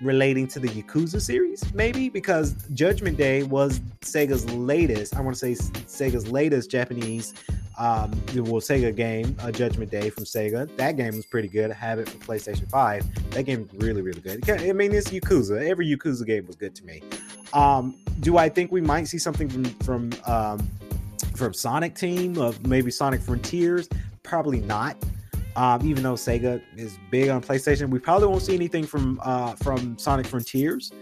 relating 0.00 0.48
to 0.48 0.58
the 0.58 0.68
Yakuza 0.68 1.20
series, 1.20 1.62
maybe 1.74 2.08
because 2.08 2.54
Judgment 2.72 3.18
Day 3.18 3.42
was 3.42 3.80
Sega's 4.00 4.50
latest. 4.50 5.14
I 5.14 5.20
want 5.20 5.36
to 5.36 5.54
say 5.54 5.62
Sega's 5.84 6.28
latest 6.28 6.70
Japanese, 6.70 7.34
um, 7.80 8.10
well, 8.34 8.60
Sega 8.60 8.94
game, 8.94 9.34
uh, 9.40 9.50
Judgment 9.50 9.90
Day 9.90 10.10
from 10.10 10.24
Sega. 10.24 10.68
That 10.76 10.98
game 10.98 11.16
was 11.16 11.24
pretty 11.24 11.48
good. 11.48 11.70
I 11.70 11.74
have 11.74 11.98
it 11.98 12.10
for 12.10 12.18
PlayStation 12.18 12.68
Five. 12.68 13.06
That 13.30 13.44
game 13.44 13.70
really, 13.76 14.02
really 14.02 14.20
good. 14.20 14.48
I 14.50 14.72
mean, 14.72 14.92
it's 14.92 15.08
Yakuza. 15.08 15.66
Every 15.66 15.86
Yakuza 15.88 16.26
game 16.26 16.46
was 16.46 16.56
good 16.56 16.74
to 16.74 16.84
me. 16.84 17.02
Um, 17.54 17.96
do 18.20 18.36
I 18.36 18.50
think 18.50 18.70
we 18.70 18.82
might 18.82 19.04
see 19.04 19.16
something 19.16 19.48
from 19.48 19.64
from 19.80 20.10
um, 20.26 20.70
from 21.34 21.54
Sonic 21.54 21.94
Team 21.94 22.36
of 22.36 22.66
maybe 22.66 22.90
Sonic 22.90 23.22
Frontiers? 23.22 23.88
Probably 24.24 24.60
not. 24.60 24.98
Um, 25.56 25.84
even 25.84 26.02
though 26.02 26.14
Sega 26.14 26.60
is 26.76 26.98
big 27.10 27.30
on 27.30 27.40
PlayStation, 27.40 27.88
we 27.88 27.98
probably 27.98 28.28
won't 28.28 28.42
see 28.42 28.54
anything 28.54 28.84
from 28.84 29.18
uh, 29.22 29.54
from 29.54 29.96
Sonic 29.96 30.26
Frontiers. 30.26 30.92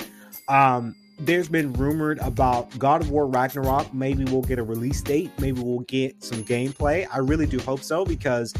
Um, 0.46 0.94
there's 1.18 1.48
been 1.48 1.72
rumored 1.72 2.18
about 2.20 2.76
God 2.78 3.00
of 3.00 3.10
War 3.10 3.26
Ragnarok. 3.26 3.92
Maybe 3.92 4.24
we'll 4.24 4.42
get 4.42 4.58
a 4.58 4.62
release 4.62 5.02
date. 5.02 5.32
Maybe 5.38 5.60
we'll 5.60 5.80
get 5.80 6.22
some 6.22 6.44
gameplay. 6.44 7.06
I 7.12 7.18
really 7.18 7.46
do 7.46 7.58
hope 7.58 7.82
so 7.82 8.04
because 8.04 8.54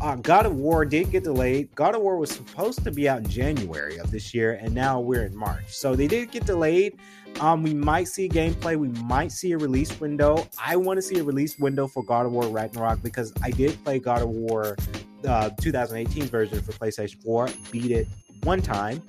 uh, 0.00 0.16
God 0.16 0.46
of 0.46 0.56
War 0.56 0.84
did 0.84 1.10
get 1.10 1.24
delayed. 1.24 1.72
God 1.74 1.94
of 1.94 2.02
War 2.02 2.16
was 2.16 2.30
supposed 2.30 2.82
to 2.84 2.90
be 2.90 3.08
out 3.08 3.18
in 3.18 3.28
January 3.28 3.98
of 3.98 4.10
this 4.10 4.34
year, 4.34 4.58
and 4.60 4.74
now 4.74 4.98
we're 4.98 5.24
in 5.24 5.36
March. 5.36 5.68
So 5.68 5.94
they 5.94 6.08
did 6.08 6.32
get 6.32 6.46
delayed. 6.46 6.98
Um, 7.38 7.62
we 7.62 7.74
might 7.74 8.08
see 8.08 8.28
gameplay. 8.28 8.76
We 8.76 8.88
might 8.88 9.30
see 9.30 9.52
a 9.52 9.58
release 9.58 10.00
window. 10.00 10.48
I 10.62 10.76
want 10.76 10.98
to 10.98 11.02
see 11.02 11.18
a 11.18 11.24
release 11.24 11.58
window 11.58 11.86
for 11.86 12.02
God 12.02 12.26
of 12.26 12.32
War 12.32 12.48
Ragnarok 12.48 13.02
because 13.02 13.32
I 13.42 13.50
did 13.52 13.82
play 13.84 14.00
God 14.00 14.22
of 14.22 14.30
War 14.30 14.76
uh, 15.24 15.50
2018's 15.60 16.30
version 16.30 16.60
for 16.60 16.72
PlayStation 16.72 17.22
4. 17.22 17.48
Beat 17.70 17.92
it 17.92 18.08
one 18.42 18.62
time. 18.62 19.02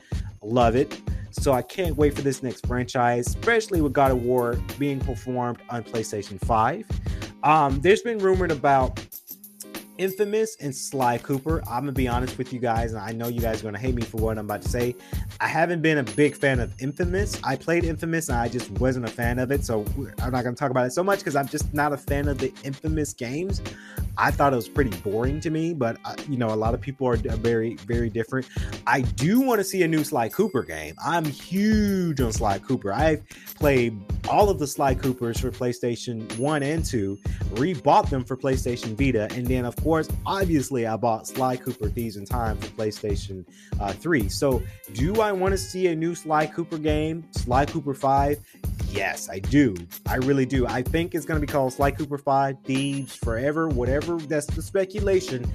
Love 0.44 0.76
it. 0.76 1.00
So 1.32 1.54
I 1.54 1.62
can't 1.62 1.96
wait 1.96 2.14
for 2.16 2.22
this 2.22 2.44
next 2.44 2.68
franchise, 2.68 3.28
especially 3.28 3.82
with 3.82 3.94
God 3.94 4.12
of 4.12 4.24
War 4.24 4.58
being 4.78 5.00
performed 5.00 5.60
on 5.70 5.84
PlayStation 5.84 6.40
5. 6.46 6.86
Um, 7.44 7.80
there's 7.82 8.02
been 8.02 8.18
rumored 8.18 8.52
about 8.52 9.00
Infamous 10.02 10.58
and 10.60 10.76
Sly 10.76 11.20
Cooper. 11.20 11.62
I'm 11.70 11.82
gonna 11.82 11.92
be 11.92 12.08
honest 12.08 12.36
with 12.40 12.52
you 12.52 12.60
guys, 12.60 12.94
and 12.94 13.00
I 13.00 13.12
know 13.12 13.28
you 13.28 13.40
guys 13.40 13.62
are 13.62 13.66
gonna 13.66 13.78
hate 13.78 13.94
me 13.94 14.02
for 14.02 14.18
what 14.18 14.40
I'm 14.40 14.46
about 14.46 14.64
to 14.64 14.68
say. 14.68 14.96
I 15.40 15.48
haven't 15.48 15.84
been 15.84 16.00
a 16.00 16.04
big 16.04 16.36
fan 16.36 16.60
of 16.60 16.74
Infamous. 16.82 17.40
I 17.44 17.56
played 17.56 17.86
Infamous 17.86 18.28
and 18.30 18.40
I 18.40 18.48
just 18.48 18.72
wasn't 18.72 19.06
a 19.06 19.12
fan 19.12 19.38
of 19.38 19.52
it, 19.52 19.64
so 19.64 19.86
I'm 20.20 20.32
not 20.32 20.44
gonna 20.44 20.56
talk 20.56 20.72
about 20.72 20.88
it 20.88 20.94
so 20.94 21.04
much 21.04 21.20
because 21.20 21.36
I'm 21.36 21.48
just 21.48 21.72
not 21.72 21.94
a 21.94 21.98
fan 21.98 22.28
of 22.28 22.40
the 22.40 22.52
Infamous 22.64 23.14
games. 23.14 23.62
I 24.18 24.32
thought 24.32 24.54
it 24.54 24.56
was 24.56 24.68
pretty 24.68 24.90
boring 25.02 25.40
to 25.42 25.52
me, 25.52 25.74
but 25.76 25.98
uh, 26.04 26.16
you 26.28 26.38
know, 26.38 26.50
a 26.50 26.56
lot 26.56 26.74
of 26.74 26.82
people 26.82 27.08
are 27.08 27.16
very, 27.16 27.76
very 27.76 28.10
different. 28.10 28.48
I 28.88 29.02
do 29.02 29.40
want 29.40 29.60
to 29.60 29.64
see 29.64 29.84
a 29.84 29.88
new 29.88 30.04
Sly 30.04 30.30
Cooper 30.30 30.64
game. 30.64 30.96
I'm 31.06 31.26
huge 31.26 32.20
on 32.22 32.34
Sly 32.34 32.58
Cooper. 32.58 32.92
I've 32.92 33.22
played 33.56 34.00
all 34.30 34.50
of 34.50 34.60
the 34.60 34.68
Sly 34.68 34.96
Coopers 34.96 35.40
for 35.40 35.52
PlayStation 35.52 36.38
1 36.38 36.64
and 36.64 36.86
2, 36.86 37.18
rebought 37.52 38.10
them 38.10 38.24
for 38.24 38.38
PlayStation 38.38 38.98
Vita, 38.98 39.28
and 39.36 39.46
then, 39.46 39.66
of 39.66 39.76
course, 39.78 40.08
obviously, 40.26 40.88
I 40.88 40.96
bought 40.96 41.28
Sly 41.28 41.58
Cooper 41.58 41.90
Thieves 41.90 42.18
in 42.18 42.26
Time 42.26 42.58
for 42.58 42.68
PlayStation 42.68 43.46
uh, 43.80 43.94
3. 43.94 44.30
So, 44.30 44.62
do 44.94 45.22
I 45.22 45.32
want 45.32 45.54
to 45.54 45.58
see 45.58 45.88
a 45.88 45.96
new 45.96 46.16
Sly 46.16 46.48
Cooper 46.48 46.78
game, 46.78 47.26
Sly 47.32 47.66
Cooper 47.66 47.94
5? 47.94 48.40
Yes, 48.90 49.30
I 49.30 49.40
do. 49.40 49.76
I 50.08 50.16
really 50.16 50.46
do. 50.46 50.68
I 50.68 50.82
think 50.82 51.16
it's 51.16 51.26
going 51.26 51.40
to 51.40 51.46
be 51.46 51.52
called 51.52 51.74
Sly 51.74 51.92
Cooper 51.92 52.18
5 52.18 52.58
Thieves 52.64 53.16
Forever, 53.16 53.70
whatever. 53.70 54.18
That's 54.18 54.48
the 54.48 54.62
speculation. 54.62 55.50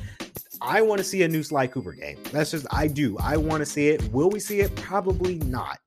I 0.63 0.81
want 0.81 0.99
to 0.99 1.05
see 1.05 1.23
a 1.23 1.29
new 1.29 1.43
Sly 1.43 1.67
Cooper 1.67 1.93
game. 1.93 2.19
That's 2.33 2.53
just, 2.53 2.67
I 2.71 2.87
do. 2.89 3.17
I 3.19 3.37
want 3.37 3.61
to 3.61 3.67
see 3.67 3.89
it. 3.89 4.11
Will 4.11 4.31
we 4.31 4.41
see 4.41 4.61
it? 4.61 4.75
Probably 4.77 5.37
not. 5.41 5.79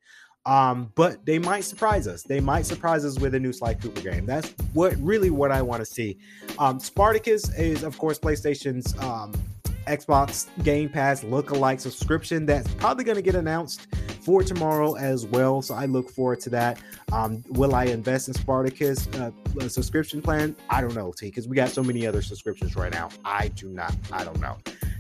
Um, 0.46 0.92
but 0.96 1.26
they 1.26 1.38
might 1.38 1.62
surprise 1.66 2.08
us. 2.08 2.24
They 2.24 2.40
might 2.40 2.66
surprise 2.66 3.06
us 3.06 3.20
with 3.20 3.36
a 3.36 3.40
new 3.40 3.54
Sly 3.54 3.76
Cooper 3.76 4.02
game. 4.02 4.26
That's 4.26 4.50
what 4.74 4.96
really 4.98 5.30
what 5.30 5.52
I 5.52 5.62
want 5.62 5.82
to 5.82 5.86
see. 5.86 6.18
Um, 6.58 6.80
Spartacus 6.80 7.50
is, 7.58 7.84
of 7.84 7.98
course, 7.98 8.18
PlayStation's 8.18 8.98
um, 9.00 9.34
Xbox 9.86 10.48
Game 10.64 10.90
Pass 10.90 11.24
look-alike 11.24 11.80
subscription 11.80 12.46
that's 12.46 12.72
probably 12.76 13.04
going 13.04 13.16
to 13.16 13.22
get 13.22 13.36
announced 13.36 13.88
for 14.22 14.44
tomorrow 14.44 14.96
as 14.96 15.26
well. 15.26 15.62
So 15.62 15.74
I 15.74 15.86
look 15.86 16.10
forward 16.10 16.40
to 16.42 16.50
that. 16.52 16.80
Um, 17.12 17.44
will 17.50 17.76
I 17.76 17.86
invest 17.86 18.28
in 18.28 18.34
Spartacus 18.34 19.08
uh, 19.16 19.32
subscription 19.68 20.22
plan? 20.22 20.56
I 20.70 20.82
don't 20.82 20.96
know, 20.96 21.12
T, 21.12 21.28
because 21.28 21.48
we 21.48 21.56
got 21.56 21.70
so 21.70 21.84
many 21.84 22.06
other 22.06 22.22
subscriptions 22.22 22.76
right 22.76 22.92
now. 22.92 23.10
I 23.26 23.50
do 23.50 23.70
not. 23.70 23.96
I 24.12 24.24
don't 24.24 24.40
know. 24.40 24.58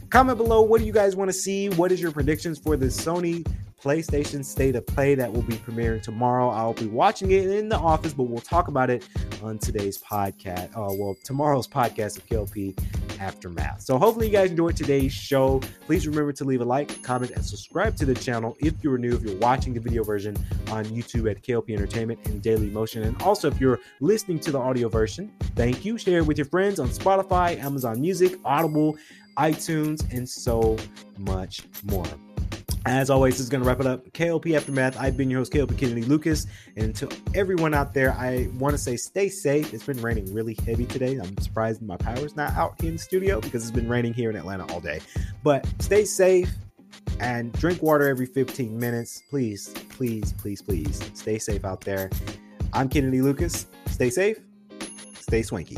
Comment 0.09 0.37
below. 0.37 0.61
What 0.63 0.79
do 0.79 0.87
you 0.87 0.93
guys 0.93 1.15
want 1.15 1.29
to 1.29 1.33
see? 1.33 1.69
What 1.69 1.91
is 1.91 2.01
your 2.01 2.11
predictions 2.11 2.57
for 2.57 2.75
the 2.75 2.87
Sony 2.87 3.45
PlayStation 3.81 4.43
State 4.43 4.75
of 4.75 4.85
Play 4.85 5.15
that 5.15 5.31
will 5.31 5.41
be 5.41 5.55
premiering 5.55 6.01
tomorrow. 6.01 6.49
I'll 6.49 6.73
be 6.73 6.87
watching 6.87 7.31
it 7.31 7.47
in 7.47 7.69
the 7.69 7.77
office, 7.77 8.13
but 8.13 8.23
we'll 8.23 8.41
talk 8.41 8.67
about 8.67 8.89
it 8.89 9.07
on 9.41 9.57
today's 9.57 9.97
podcast. 9.97 10.71
Uh, 10.71 10.93
well, 10.97 11.15
tomorrow's 11.23 11.67
podcast 11.67 12.17
of 12.17 12.27
KLP 12.27 12.77
Aftermath. 13.19 13.81
So 13.81 13.97
hopefully 13.97 14.27
you 14.27 14.33
guys 14.33 14.51
enjoyed 14.51 14.75
today's 14.75 15.13
show. 15.13 15.61
Please 15.85 16.07
remember 16.07 16.33
to 16.33 16.43
leave 16.43 16.61
a 16.61 16.65
like, 16.65 17.01
comment, 17.03 17.31
and 17.31 17.45
subscribe 17.45 17.95
to 17.97 18.05
the 18.05 18.15
channel 18.15 18.57
if 18.59 18.73
you're 18.83 18.97
new, 18.97 19.15
if 19.15 19.21
you're 19.21 19.37
watching 19.37 19.73
the 19.73 19.79
video 19.79 20.03
version 20.03 20.35
on 20.71 20.85
YouTube 20.85 21.29
at 21.29 21.41
KLP 21.41 21.69
Entertainment 21.71 22.19
and 22.25 22.41
Daily 22.41 22.69
Motion. 22.69 23.03
And 23.03 23.21
also 23.21 23.47
if 23.47 23.59
you're 23.61 23.79
listening 24.01 24.39
to 24.39 24.51
the 24.51 24.59
audio 24.59 24.89
version, 24.89 25.31
thank 25.55 25.85
you. 25.85 25.97
Share 25.97 26.19
it 26.19 26.25
with 26.25 26.37
your 26.37 26.45
friends 26.45 26.79
on 26.79 26.89
Spotify, 26.89 27.57
Amazon 27.59 28.01
Music, 28.01 28.35
Audible, 28.43 28.97
iTunes, 29.39 30.11
and 30.13 30.27
so 30.27 30.77
much 31.17 31.61
more. 31.85 32.05
As 32.85 33.09
always, 33.09 33.35
this 33.35 33.41
is 33.41 33.49
going 33.49 33.61
to 33.61 33.67
wrap 33.67 33.79
it 33.79 33.87
up. 33.87 34.09
KLP 34.11 34.55
Aftermath. 34.55 34.99
I've 34.99 35.17
been 35.17 35.29
your 35.29 35.41
host, 35.41 35.51
KLP 35.51 35.77
Kennedy 35.77 36.03
Lucas. 36.03 36.47
And 36.77 36.95
to 36.95 37.09
everyone 37.35 37.73
out 37.73 37.93
there, 37.93 38.13
I 38.13 38.49
want 38.57 38.73
to 38.73 38.77
say 38.77 38.95
stay 38.95 39.27
safe. 39.29 39.73
It's 39.73 39.83
been 39.83 40.01
raining 40.01 40.33
really 40.33 40.57
heavy 40.65 40.85
today. 40.85 41.17
I'm 41.17 41.37
surprised 41.39 41.81
my 41.81 41.97
power's 41.97 42.35
not 42.35 42.51
out 42.53 42.81
in 42.83 42.93
the 42.93 42.97
studio 42.97 43.41
because 43.41 43.63
it's 43.63 43.71
been 43.71 43.89
raining 43.89 44.13
here 44.13 44.29
in 44.29 44.35
Atlanta 44.35 44.65
all 44.73 44.79
day. 44.79 45.01
But 45.43 45.67
stay 45.79 46.05
safe 46.05 46.51
and 47.19 47.51
drink 47.53 47.81
water 47.83 48.07
every 48.07 48.25
15 48.25 48.79
minutes. 48.79 49.23
Please, 49.29 49.73
please, 49.89 50.33
please, 50.33 50.61
please 50.61 51.11
stay 51.13 51.37
safe 51.37 51.65
out 51.65 51.81
there. 51.81 52.09
I'm 52.73 52.87
Kennedy 52.87 53.21
Lucas. 53.21 53.67
Stay 53.87 54.09
safe, 54.09 54.37
stay 55.19 55.41
swanky. 55.41 55.77